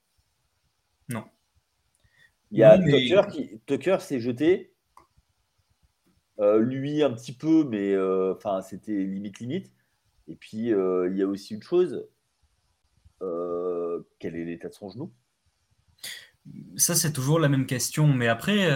Non. 1.08 1.24
Il 2.50 2.58
y 2.58 2.62
a 2.62 2.78
Tucker 2.78 3.22
qui 3.30 3.60
Tucker 3.66 3.98
s'est 4.00 4.20
jeté. 4.20 4.74
lui 6.38 7.02
un 7.02 7.12
petit 7.12 7.32
peu, 7.32 7.64
mais 7.64 7.96
enfin 8.32 8.60
c'était 8.60 9.04
limite 9.04 9.38
limite. 9.38 9.72
Et 10.28 10.36
puis 10.36 10.68
il 10.68 11.16
y 11.16 11.22
a 11.22 11.26
aussi 11.26 11.54
une 11.54 11.62
chose. 11.62 12.06
quel 13.20 14.36
est 14.36 14.44
l'état 14.44 14.68
de 14.68 14.74
son 14.74 14.90
genou? 14.90 15.12
Ça 16.76 16.94
c'est 16.94 17.12
toujours 17.12 17.38
la 17.40 17.48
même 17.48 17.66
question, 17.66 18.06
mais 18.08 18.28
après 18.28 18.68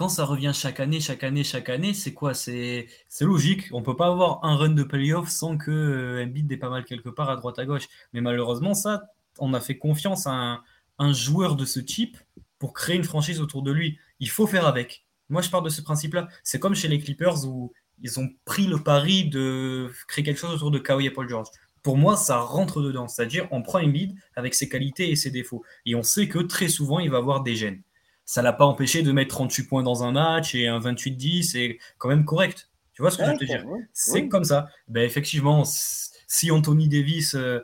quand 0.00 0.08
ça 0.08 0.24
revient 0.24 0.52
chaque 0.54 0.80
année, 0.80 0.98
chaque 0.98 1.24
année, 1.24 1.44
chaque 1.44 1.68
année, 1.68 1.92
c'est 1.92 2.14
quoi? 2.14 2.32
C'est 2.32 2.88
logique. 3.20 3.64
On 3.70 3.82
peut 3.82 3.96
pas 3.96 4.06
avoir 4.06 4.42
un 4.46 4.56
run 4.56 4.70
de 4.70 4.82
playoff 4.82 5.28
sans 5.28 5.58
que 5.58 5.70
euh, 5.70 6.50
ait 6.50 6.56
pas 6.56 6.70
mal 6.70 6.86
quelque 6.86 7.10
part 7.10 7.28
à 7.28 7.36
droite 7.36 7.58
à 7.58 7.66
gauche. 7.66 7.86
Mais 8.14 8.22
malheureusement, 8.22 8.72
ça, 8.72 9.02
on 9.38 9.52
a 9.52 9.60
fait 9.60 9.76
confiance 9.76 10.26
à 10.26 10.30
un, 10.30 10.62
un, 11.00 11.12
joueur 11.12 11.54
de 11.54 11.66
ce 11.66 11.80
type 11.80 12.16
pour 12.58 12.72
créer 12.72 12.96
une 12.96 13.04
franchise 13.04 13.42
autour 13.42 13.62
de 13.62 13.72
lui. 13.72 13.98
Il 14.20 14.30
faut 14.30 14.46
faire 14.46 14.66
avec. 14.66 15.04
Moi, 15.28 15.42
je 15.42 15.50
pars 15.50 15.60
de 15.60 15.68
ce 15.68 15.82
principe-là. 15.82 16.28
C'est 16.44 16.58
comme 16.58 16.74
chez 16.74 16.88
les 16.88 16.98
Clippers 16.98 17.46
où 17.46 17.70
ils 18.02 18.18
ont 18.20 18.28
pris 18.44 18.66
le 18.66 18.78
pari 18.78 19.28
de 19.28 19.90
créer 20.08 20.24
quelque 20.24 20.38
chose 20.38 20.54
autour 20.54 20.70
de 20.70 20.78
Kawhi 20.78 21.06
et 21.06 21.10
Paul 21.10 21.28
George. 21.28 21.48
Pour 21.82 21.96
moi, 21.96 22.16
ça 22.16 22.38
rentre 22.38 22.82
dedans. 22.82 23.08
C'est-à-dire, 23.08 23.48
on 23.50 23.62
prend 23.62 23.80
Embiid 23.80 24.14
avec 24.36 24.54
ses 24.54 24.68
qualités 24.68 25.10
et 25.10 25.16
ses 25.16 25.30
défauts. 25.30 25.64
Et 25.86 25.94
on 25.94 26.02
sait 26.02 26.28
que 26.28 26.38
très 26.38 26.68
souvent, 26.68 26.98
il 26.98 27.10
va 27.10 27.18
avoir 27.18 27.42
des 27.42 27.56
gènes 27.56 27.82
ça 28.30 28.42
l'a 28.42 28.52
pas 28.52 28.64
empêché 28.64 29.02
de 29.02 29.10
mettre 29.10 29.34
38 29.34 29.64
points 29.64 29.82
dans 29.82 30.04
un 30.04 30.12
match 30.12 30.54
et 30.54 30.68
un 30.68 30.78
28-10, 30.78 31.42
c'est 31.42 31.78
quand 31.98 32.08
même 32.08 32.24
correct. 32.24 32.70
Tu 32.94 33.02
vois 33.02 33.10
ce 33.10 33.18
que 33.18 33.24
je 33.24 33.30
veux 33.32 33.36
te 33.36 33.44
dire? 33.44 33.66
C'est 33.92 34.28
comme 34.28 34.44
ça. 34.44 34.68
Ben, 34.86 35.02
effectivement, 35.02 35.64
si 35.64 36.52
Anthony 36.52 36.86
Davis 36.86 37.34
euh, 37.34 37.58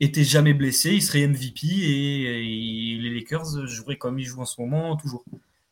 était 0.00 0.24
jamais 0.24 0.54
blessé, 0.54 0.94
il 0.94 1.02
serait 1.02 1.24
MVP 1.28 1.68
et, 1.68 2.98
les 3.00 3.10
Lakers 3.10 3.64
joueraient 3.68 3.96
comme 3.96 4.18
ils 4.18 4.24
jouent 4.24 4.40
en 4.40 4.44
ce 4.44 4.60
moment, 4.60 4.96
toujours. 4.96 5.24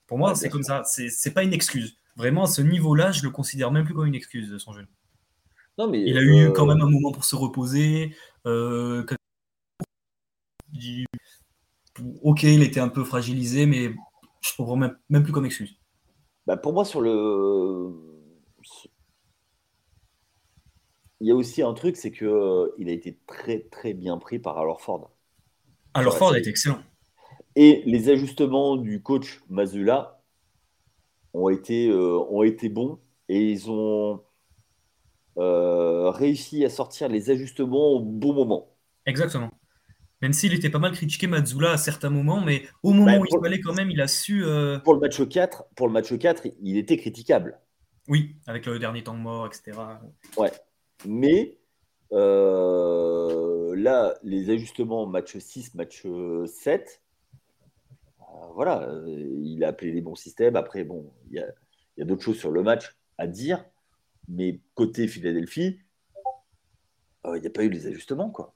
Pour 0.06 0.16
moi, 0.16 0.36
c'est 0.36 0.48
comme 0.48 0.62
ça. 0.62 0.84
C'est 0.84 1.34
pas 1.34 1.42
une 1.42 1.52
excuse. 1.52 1.96
Vraiment, 2.20 2.42
à 2.42 2.48
ce 2.48 2.60
niveau-là, 2.60 3.12
je 3.12 3.22
le 3.22 3.30
considère 3.30 3.72
même 3.72 3.86
plus 3.86 3.94
comme 3.94 4.04
une 4.04 4.14
excuse, 4.14 4.54
son 4.58 4.74
jeu. 4.74 4.86
Non, 5.78 5.88
mais 5.88 6.02
il 6.02 6.18
a 6.18 6.20
eu 6.20 6.48
euh, 6.48 6.52
quand 6.52 6.66
même 6.66 6.82
un 6.82 6.90
moment 6.90 7.12
pour 7.12 7.24
se 7.24 7.34
reposer. 7.34 8.14
Euh, 8.46 9.06
ok, 12.20 12.42
il 12.42 12.62
était 12.62 12.78
un 12.78 12.90
peu 12.90 13.04
fragilisé, 13.04 13.64
mais 13.64 13.94
je 14.42 14.50
comprends 14.54 14.76
même, 14.76 14.98
même 15.08 15.22
plus 15.22 15.32
comme 15.32 15.46
excuse. 15.46 15.78
Bah 16.46 16.58
pour 16.58 16.74
moi, 16.74 16.84
sur 16.84 17.00
le. 17.00 17.90
Il 21.20 21.26
y 21.26 21.30
a 21.30 21.34
aussi 21.34 21.62
un 21.62 21.72
truc, 21.72 21.96
c'est 21.96 22.12
qu'il 22.12 22.26
euh, 22.26 22.68
il 22.76 22.90
a 22.90 22.92
été 22.92 23.18
très 23.26 23.60
très 23.60 23.94
bien 23.94 24.18
pris 24.18 24.38
par 24.38 24.58
Alors 24.58 24.82
Ford. 24.82 25.10
Alors 25.94 26.18
Ford 26.18 26.36
est 26.36 26.46
excellent. 26.46 26.82
Et 27.56 27.82
les 27.86 28.10
ajustements 28.10 28.76
du 28.76 29.00
coach 29.00 29.40
Mazula 29.48 30.19
ont 31.34 31.48
été, 31.48 31.88
euh, 31.88 32.18
ont 32.30 32.42
été 32.42 32.68
bons 32.68 32.98
et 33.28 33.50
ils 33.50 33.70
ont 33.70 34.22
euh, 35.38 36.10
réussi 36.10 36.64
à 36.64 36.70
sortir 36.70 37.08
les 37.08 37.30
ajustements 37.30 37.92
au 37.92 38.00
bon 38.00 38.34
moment. 38.34 38.76
Exactement. 39.06 39.50
Même 40.22 40.32
s'il 40.32 40.52
était 40.52 40.68
pas 40.68 40.78
mal 40.78 40.92
critiqué 40.92 41.26
Mazzula 41.26 41.72
à 41.72 41.76
certains 41.78 42.10
moments, 42.10 42.42
mais 42.42 42.64
au 42.82 42.92
moment 42.92 43.12
bah, 43.12 43.18
où 43.18 43.24
il 43.24 43.42
fallait 43.42 43.60
quand 43.60 43.72
même, 43.72 43.90
il 43.90 44.00
a 44.00 44.08
su. 44.08 44.44
Euh, 44.44 44.78
pour, 44.78 44.94
le 44.94 45.00
match 45.00 45.26
4, 45.26 45.64
pour 45.74 45.86
le 45.86 45.92
match 45.92 46.16
4, 46.16 46.46
il 46.60 46.76
était 46.76 46.98
critiquable. 46.98 47.58
Oui, 48.08 48.36
avec 48.46 48.66
le 48.66 48.78
dernier 48.78 49.02
temps 49.02 49.14
mort, 49.14 49.46
etc. 49.46 49.78
Ouais. 50.36 50.52
Mais 51.06 51.58
là, 52.10 54.14
les 54.22 54.50
ajustements 54.50 55.06
match 55.06 55.38
6, 55.38 55.74
match 55.74 56.02
7, 56.02 56.06
euh, 56.06 56.46
voilà, 58.54 58.88
il 59.06 59.62
a 59.64 59.68
appelé 59.68 59.92
les 59.92 60.00
bons 60.00 60.14
systèmes. 60.14 60.56
Après, 60.56 60.84
bon, 60.84 61.12
il 61.30 61.36
y 61.36 62.02
a, 62.02 62.04
d'autres 62.04 62.22
choses 62.22 62.38
sur 62.38 62.50
le 62.50 62.62
match 62.62 62.96
à 63.18 63.26
dire. 63.26 63.64
Mais 64.28 64.60
côté 64.74 65.08
Philadelphie, 65.08 65.80
il 67.26 67.40
n'y 67.40 67.46
a 67.46 67.50
pas 67.50 67.64
eu 67.64 67.70
les 67.70 67.86
ajustements, 67.86 68.30
quoi. 68.30 68.54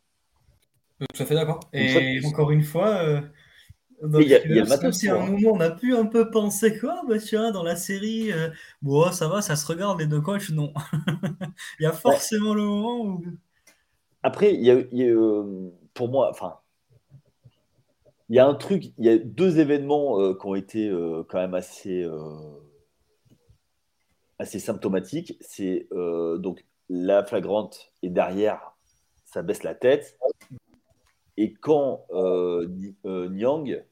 Tout 0.99 1.23
à 1.23 1.27
fait 1.27 1.35
d'accord. 1.35 1.61
Et 1.73 2.21
encore 2.25 2.51
une 2.51 2.63
fois, 2.63 2.97
euh, 3.03 3.21
dans 4.03 4.21
y 4.21 4.35
a, 4.35 4.41
un 4.43 5.27
moment 5.27 5.53
on 5.53 5.61
a 5.61 5.71
pu 5.71 5.95
un 5.95 6.07
peu 6.07 6.31
penser 6.31 6.79
quoi, 6.79 7.03
bah, 7.09 7.19
tu 7.19 7.37
vois, 7.37 7.53
dans 7.53 7.63
la 7.63 7.77
série, 7.77 8.33
euh, 8.33 8.51
bon, 8.83 9.11
ça 9.13 9.29
va, 9.29 9.43
ça 9.43 9.57
se 9.57 9.67
regarde 9.67 10.01
les 10.01 10.07
deux 10.07 10.21
coachs, 10.21 10.51
non. 10.51 10.73
il 11.81 11.83
y 11.83 11.87
a 11.87 11.93
forcément 11.93 12.55
le 12.55 12.63
moment 12.63 13.01
où. 13.01 13.25
Après, 14.23 14.55
il 14.55 14.63
y 14.63 14.71
a, 14.71 14.75
euh, 14.75 15.71
pour 15.95 16.09
moi, 16.09 16.31
enfin, 16.31 16.59
il 18.29 18.37
y 18.37 18.39
a 18.39 18.47
un 18.47 18.55
truc, 18.55 18.85
il 18.99 19.05
y 19.05 19.09
a 19.09 19.19
deux 19.19 19.59
événements 19.59 20.35
qui 20.35 20.47
ont 20.47 20.55
été 20.55 20.91
quand 21.29 21.39
même 21.39 21.55
assez, 21.55 22.09
assez 24.39 24.59
symptomatiques. 24.59 25.37
C'est 25.41 25.89
donc 25.91 26.65
la 26.89 27.25
flagrante 27.25 27.93
et 28.03 28.11
derrière, 28.11 28.77
ça 29.25 29.43
baisse 29.43 29.63
la 29.63 29.75
tête. 29.75 30.19
Et 31.37 31.53
quand 31.55 32.07
euh, 32.13 32.69
euh 33.05 33.29
Nyang 33.29 33.85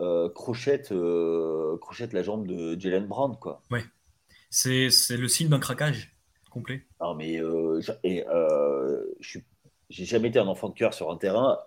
euh, 0.00 0.28
crochette, 0.30 0.92
euh, 0.92 1.78
crochette 1.78 2.12
la 2.12 2.22
jambe 2.22 2.46
de 2.46 2.78
Jalen 2.78 3.06
Brown, 3.06 3.36
quoi. 3.38 3.62
Ouais, 3.70 3.84
c'est, 4.50 4.88
le 5.16 5.28
signe 5.28 5.48
d'un 5.48 5.58
craquage 5.58 6.16
complet. 6.50 6.86
Non, 7.00 7.14
mais 7.14 7.40
et, 8.04 8.24
je 9.20 9.38
j'ai 9.90 10.04
jamais 10.04 10.28
été 10.28 10.38
un 10.38 10.46
enfant 10.46 10.68
de 10.68 10.74
cœur 10.74 10.94
sur 10.94 11.10
un 11.10 11.16
terrain 11.16 11.58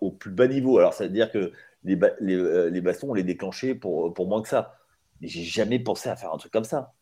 au 0.00 0.12
plus 0.12 0.30
bas 0.30 0.46
niveau. 0.46 0.78
Alors, 0.78 0.94
ça 0.94 1.04
veut 1.04 1.12
dire 1.12 1.30
que 1.30 1.52
les, 1.84 1.98
les, 2.20 2.80
bastons, 2.80 3.10
on 3.10 3.14
les 3.14 3.24
déclenchait 3.24 3.74
pour, 3.74 4.14
pour 4.14 4.28
moins 4.28 4.40
que 4.40 4.48
ça. 4.48 4.78
Mais 5.20 5.28
j'ai 5.28 5.42
jamais 5.42 5.80
pensé 5.80 6.08
à 6.08 6.16
faire 6.16 6.32
un 6.32 6.38
truc 6.38 6.52
comme 6.52 6.64
ça. 6.64 6.94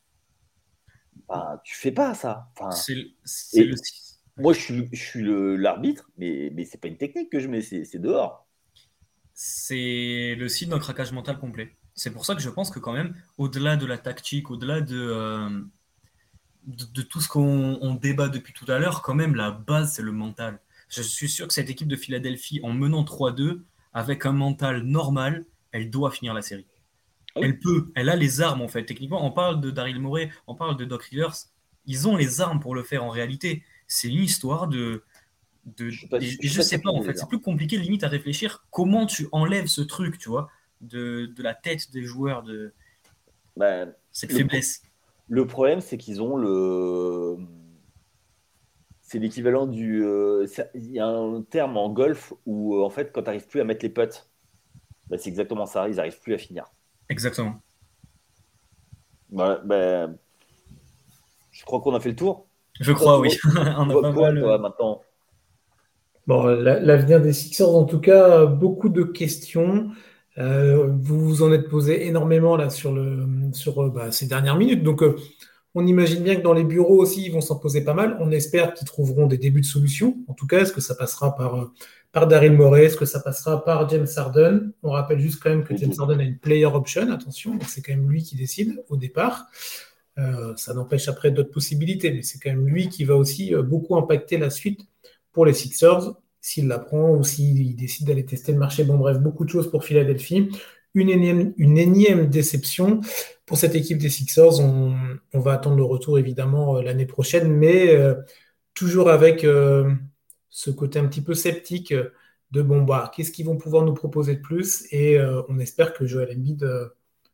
Enfin, 1.29 1.61
tu 1.65 1.77
fais 1.77 1.93
pas 1.93 2.15
ça. 2.15 2.51
Enfin, 2.57 2.71
c'est, 2.71 2.95
le, 3.63 3.75
moi, 4.39 4.55
je 4.55 4.61
suis, 4.61 4.89
je 4.93 5.03
suis 5.03 5.23
l'arbitre, 5.59 6.11
mais, 6.17 6.51
mais 6.55 6.65
c'est 6.65 6.79
pas 6.79 6.89
une 6.89 6.97
technique 6.97 7.31
que 7.31 7.41
je 7.41 7.49
mets, 7.49 7.61
c'est 7.61 7.99
dehors. 7.99 8.47
C'est 9.35 10.35
le 10.39 10.49
signe 10.49 10.71
d'un 10.71 10.79
craquage 10.79 11.13
mental 11.13 11.39
complet. 11.39 11.77
C'est 11.95 12.11
pour 12.11 12.25
ça 12.25 12.35
que 12.35 12.41
je 12.41 12.49
pense 12.49 12.71
que 12.71 12.79
quand 12.79 12.93
même, 12.93 13.15
au-delà 13.37 13.77
de 13.77 13.85
la 13.85 13.99
tactique, 13.99 14.51
au-delà 14.51 14.81
de, 14.81 14.99
euh, 14.99 15.61
de, 16.67 17.03
tout 17.03 17.21
ce 17.21 17.29
qu'on 17.29 17.95
débat 17.95 18.29
depuis 18.29 18.55
tout 18.55 18.71
à 18.71 18.79
l'heure, 18.79 19.03
quand 19.03 19.15
même, 19.15 19.35
la 19.35 19.51
base, 19.51 19.93
c'est 19.93 20.03
le 20.03 20.13
mental. 20.13 20.61
Je 20.91 21.03
suis 21.03 21.29
sûr 21.29 21.49
que 21.49 21.55
cette 21.55 21.71
équipe 21.71 21.89
de 21.89 21.97
Philadelphie, 21.97 22.61
en 22.63 22.73
menant 22.73 23.05
3-2, 23.05 23.63
avec 23.93 24.27
un 24.27 24.33
mental 24.33 24.83
normal, 24.83 25.45
elle 25.73 25.91
doit 25.91 26.11
finir 26.11 26.35
la 26.35 26.43
série. 26.43 26.67
Ah 27.37 27.41
elle 27.43 27.59
peut, 27.59 27.93
elle 27.95 28.09
a 28.09 28.17
les 28.17 28.41
armes 28.41 28.61
en 28.61 28.69
fait. 28.69 28.85
Techniquement, 28.85 29.25
on 29.25 29.31
parle 29.31 29.61
de 29.61 29.71
Daryl 29.71 30.01
Morey, 30.01 30.31
on 30.47 30.55
parle 30.55 30.77
de 30.77 30.85
Doc 30.85 31.05
Rivers. 31.05 31.35
Ils 31.87 32.09
ont 32.09 32.17
les 32.17 32.41
armes 32.41 32.61
pour 32.61 32.75
le 32.75 32.83
faire 32.83 33.05
en 33.05 33.09
réalité 33.09 33.63
c'est 33.91 34.09
une 34.09 34.23
histoire 34.23 34.69
de. 34.69 35.03
de 35.67 35.91
je 35.91 36.07
je 36.41 36.63
sais 36.63 36.79
pas, 36.79 36.91
en 36.91 37.03
fait, 37.03 37.19
c'est 37.19 37.29
plus 37.29 37.41
compliqué 37.41 37.77
limite 37.77 38.05
à 38.05 38.09
réfléchir 38.09 38.65
comment 38.71 39.05
tu 39.05 39.29
enlèves 39.33 39.67
ce 39.67 39.83
truc, 39.83 40.17
tu 40.17 40.29
vois, 40.29 40.49
de, 40.81 41.27
de 41.27 41.43
la 41.43 41.55
tête 41.55 41.91
des 41.91 42.05
joueurs, 42.05 42.45
de 42.45 42.73
ben, 43.57 43.93
cette 44.13 44.33
faiblesse. 44.33 44.83
le 45.29 45.47
problème, 45.47 45.81
c'est 45.81 45.99
qu'ils 45.99 46.23
ont 46.23 46.37
le. 46.37 47.37
C'est 49.11 49.19
l'équivalent 49.19 49.67
du. 49.67 50.05
Euh, 50.05 50.47
il 50.73 50.93
y 50.93 51.01
a 51.01 51.07
un 51.09 51.43
terme 51.43 51.77
en 51.77 51.91
golf 51.91 52.33
où, 52.47 52.77
euh, 52.77 52.85
en 52.85 52.91
fait, 52.91 53.11
quand 53.13 53.23
tu 53.23 53.27
n'arrives 53.27 53.49
plus 53.49 53.61
à 53.61 53.65
mettre 53.65 53.85
les 53.85 53.89
putts, 53.89 54.31
ben, 55.09 55.19
c'est 55.19 55.29
exactement 55.29 55.67
ça, 55.67 55.89
ils 55.89 55.97
n'arrivent 55.97 56.21
plus 56.21 56.33
à 56.33 56.39
finir. 56.39 56.67
Exactement. 57.09 57.61
ben, 59.31 60.17
je 61.51 61.65
crois 61.65 61.81
qu'on 61.81 61.93
a 61.97 61.99
fait 61.99 62.11
le 62.11 62.15
tour. 62.15 62.47
Je 62.79 62.93
crois, 62.93 63.19
oui. 63.19 63.37
Euh, 63.57 64.59
maintenant 64.59 65.03
Bon, 66.29 66.45
l'avenir 66.45 67.21
des 67.21 67.33
Sixers, 67.33 67.75
en 67.75 67.87
tout 67.87 67.99
cas, 67.99 68.47
beaucoup 68.47 68.91
de 68.91 69.03
questions. 69.03 69.91
Euh, 70.39 70.87
vous 70.87 71.19
vous 71.19 71.43
en 71.43 71.53
êtes 71.53 71.69
posé 71.69 72.07
énormément 72.07 72.57
là 72.57 72.71
sur, 72.71 72.93
le, 72.93 73.27
sur 73.55 73.91
bah, 73.91 74.13
ces 74.13 74.29
dernières 74.29 74.57
minutes. 74.57 74.85
Donc, 74.85 75.03
on 75.75 75.87
imagine 75.87 76.23
bien 76.23 76.37
que 76.37 76.43
dans 76.43 76.53
les 76.53 76.65
bureaux 76.65 77.01
aussi, 77.01 77.25
ils 77.25 77.33
vont 77.33 77.41
s'en 77.41 77.57
poser 77.57 77.83
pas 77.83 77.95
mal. 77.95 78.17
On 78.21 78.31
espère 78.33 78.75
qu'ils 78.75 78.87
trouveront 78.87 79.27
des 79.27 79.39
débuts 79.39 79.61
de 79.61 79.67
solutions. 79.67 80.17
En 80.27 80.35
tout 80.35 80.47
cas, 80.47 80.61
est-ce 80.61 80.73
que 80.73 80.81
ça 80.81 80.95
passera 80.95 81.37
par, 81.37 81.73
par 82.11 82.27
Daryl 82.27 82.53
Morey? 82.53 82.87
Est-ce 82.87 82.97
que 82.97 83.05
ça 83.05 83.21
passera 83.21 83.65
par 83.65 83.89
James 83.89 84.09
Harden? 84.17 84.73
On 84.83 84.91
rappelle 84.91 85.21
juste 85.21 85.41
quand 85.41 85.51
même 85.51 85.65
que 85.65 85.77
James 85.77 85.93
Harden 85.97 86.19
a 86.19 86.25
une 86.25 86.39
player 86.39 86.67
option. 86.67 87.11
Attention, 87.13 87.59
c'est 87.69 87.83
quand 87.83 87.93
même 87.93 88.11
lui 88.11 88.23
qui 88.25 88.35
décide 88.35 88.83
au 88.89 88.97
départ. 88.97 89.47
Euh, 90.19 90.55
ça 90.57 90.75
n'empêche 90.75 91.09
après 91.09 91.31
d'autres 91.31 91.53
possibilités, 91.53 92.13
mais 92.13 92.23
c'est 92.23 92.39
quand 92.41 92.51
même 92.51 92.67
lui 92.67 92.89
qui 92.89 93.05
va 93.05 93.15
aussi 93.15 93.55
euh, 93.55 93.63
beaucoup 93.63 93.97
impacter 93.97 94.39
la 94.39 94.51
suite 94.51 94.81
pour 95.33 95.47
les 95.47 95.55
Sixers, 95.55 96.15
s'il 96.41 96.67
la 96.67 96.81
prend 96.81 97.15
ou 97.15 97.23
s'il 97.23 97.77
décide 97.77 98.09
d'aller 98.09 98.25
tester 98.25 98.51
le 98.53 98.59
marché. 98.59 98.83
Bon, 98.83 98.99
bref, 98.99 99.19
beaucoup 99.19 99.45
de 99.45 99.51
choses 99.51 99.71
pour 99.71 99.85
Philadelphie. 99.85 100.51
Une 100.95 101.09
énième, 101.11 102.27
déception 102.29 103.01
pour 103.47 103.59
cette 103.59 103.75
équipe 103.75 103.99
des 103.99 104.09
Sixers. 104.09 104.61
On, 104.61 104.95
va 105.35 105.53
attendre 105.53 105.77
le 105.77 105.85
retour 105.85 106.19
évidemment 106.19 106.77
euh, 106.77 106.83
l'année 106.83 107.07
prochaine, 107.07 107.49
mais 107.53 107.97
toujours 108.75 109.11
avec 109.11 109.43
ce 109.43 110.71
côté 110.71 110.99
un 110.99 111.07
petit 111.07 111.23
peu 111.23 111.35
sceptique 111.35 111.95
de 112.51 112.63
bon, 112.63 112.83
bah, 112.83 113.13
qu'est-ce 113.15 113.31
qu'ils 113.31 113.47
vont 113.47 113.57
pouvoir 113.57 113.85
nous 113.85 113.95
proposer 113.95 114.37
de 114.37 114.41
plus? 114.41 114.87
Et 114.91 115.19
on 115.49 115.59
espère 115.59 115.93
que 115.93 116.07
Joel 116.07 116.37
Embiid 116.37 116.67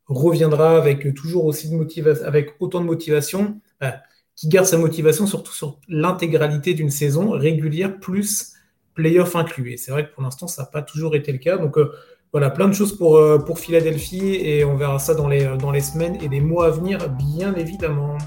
reviendra 0.07 0.77
avec 0.77 1.15
toujours 1.15 1.47
aussi 1.47 1.71
de 1.71 1.75
motivation, 1.75 2.27
avec 2.27 2.55
autant 2.61 2.81
de 2.81 2.87
motivation, 2.87 3.61
qui 4.37 4.49
garde 4.49 4.67
sa 4.67 4.77
motivation 4.77 5.27
surtout 5.27 5.53
sur 5.53 5.81
l'intégralité 5.89 6.75
d'une 6.75 6.91
saison 6.91 7.31
régulière 7.31 7.99
plus 7.99 8.53
playoff 8.95 9.35
inclus. 9.35 9.73
Et 9.73 9.77
c'est 9.77 9.91
vrai 9.91 10.09
que 10.09 10.13
pour 10.13 10.23
l'instant, 10.23 10.47
ça 10.47 10.63
n'a 10.63 10.67
pas 10.67 10.83
toujours 10.83 11.17
été 11.17 11.33
le 11.33 11.39
cas. 11.39 11.57
Donc 11.57 11.79
euh, 11.79 11.93
voilà, 12.37 12.51
plein 12.51 12.69
de 12.69 12.75
choses 12.75 12.95
pour, 12.95 13.17
euh, 13.17 13.39
pour 13.39 13.59
Philadelphie 13.59 14.35
et 14.35 14.63
on 14.63 14.77
verra 14.77 14.99
ça 14.99 15.15
dans 15.15 15.27
les, 15.27 15.57
dans 15.57 15.71
les 15.71 15.81
semaines 15.81 16.19
et 16.23 16.29
les 16.29 16.43
mois 16.43 16.67
à 16.67 16.69
venir, 16.69 16.99
bien 17.09 17.55
évidemment. 17.55 18.19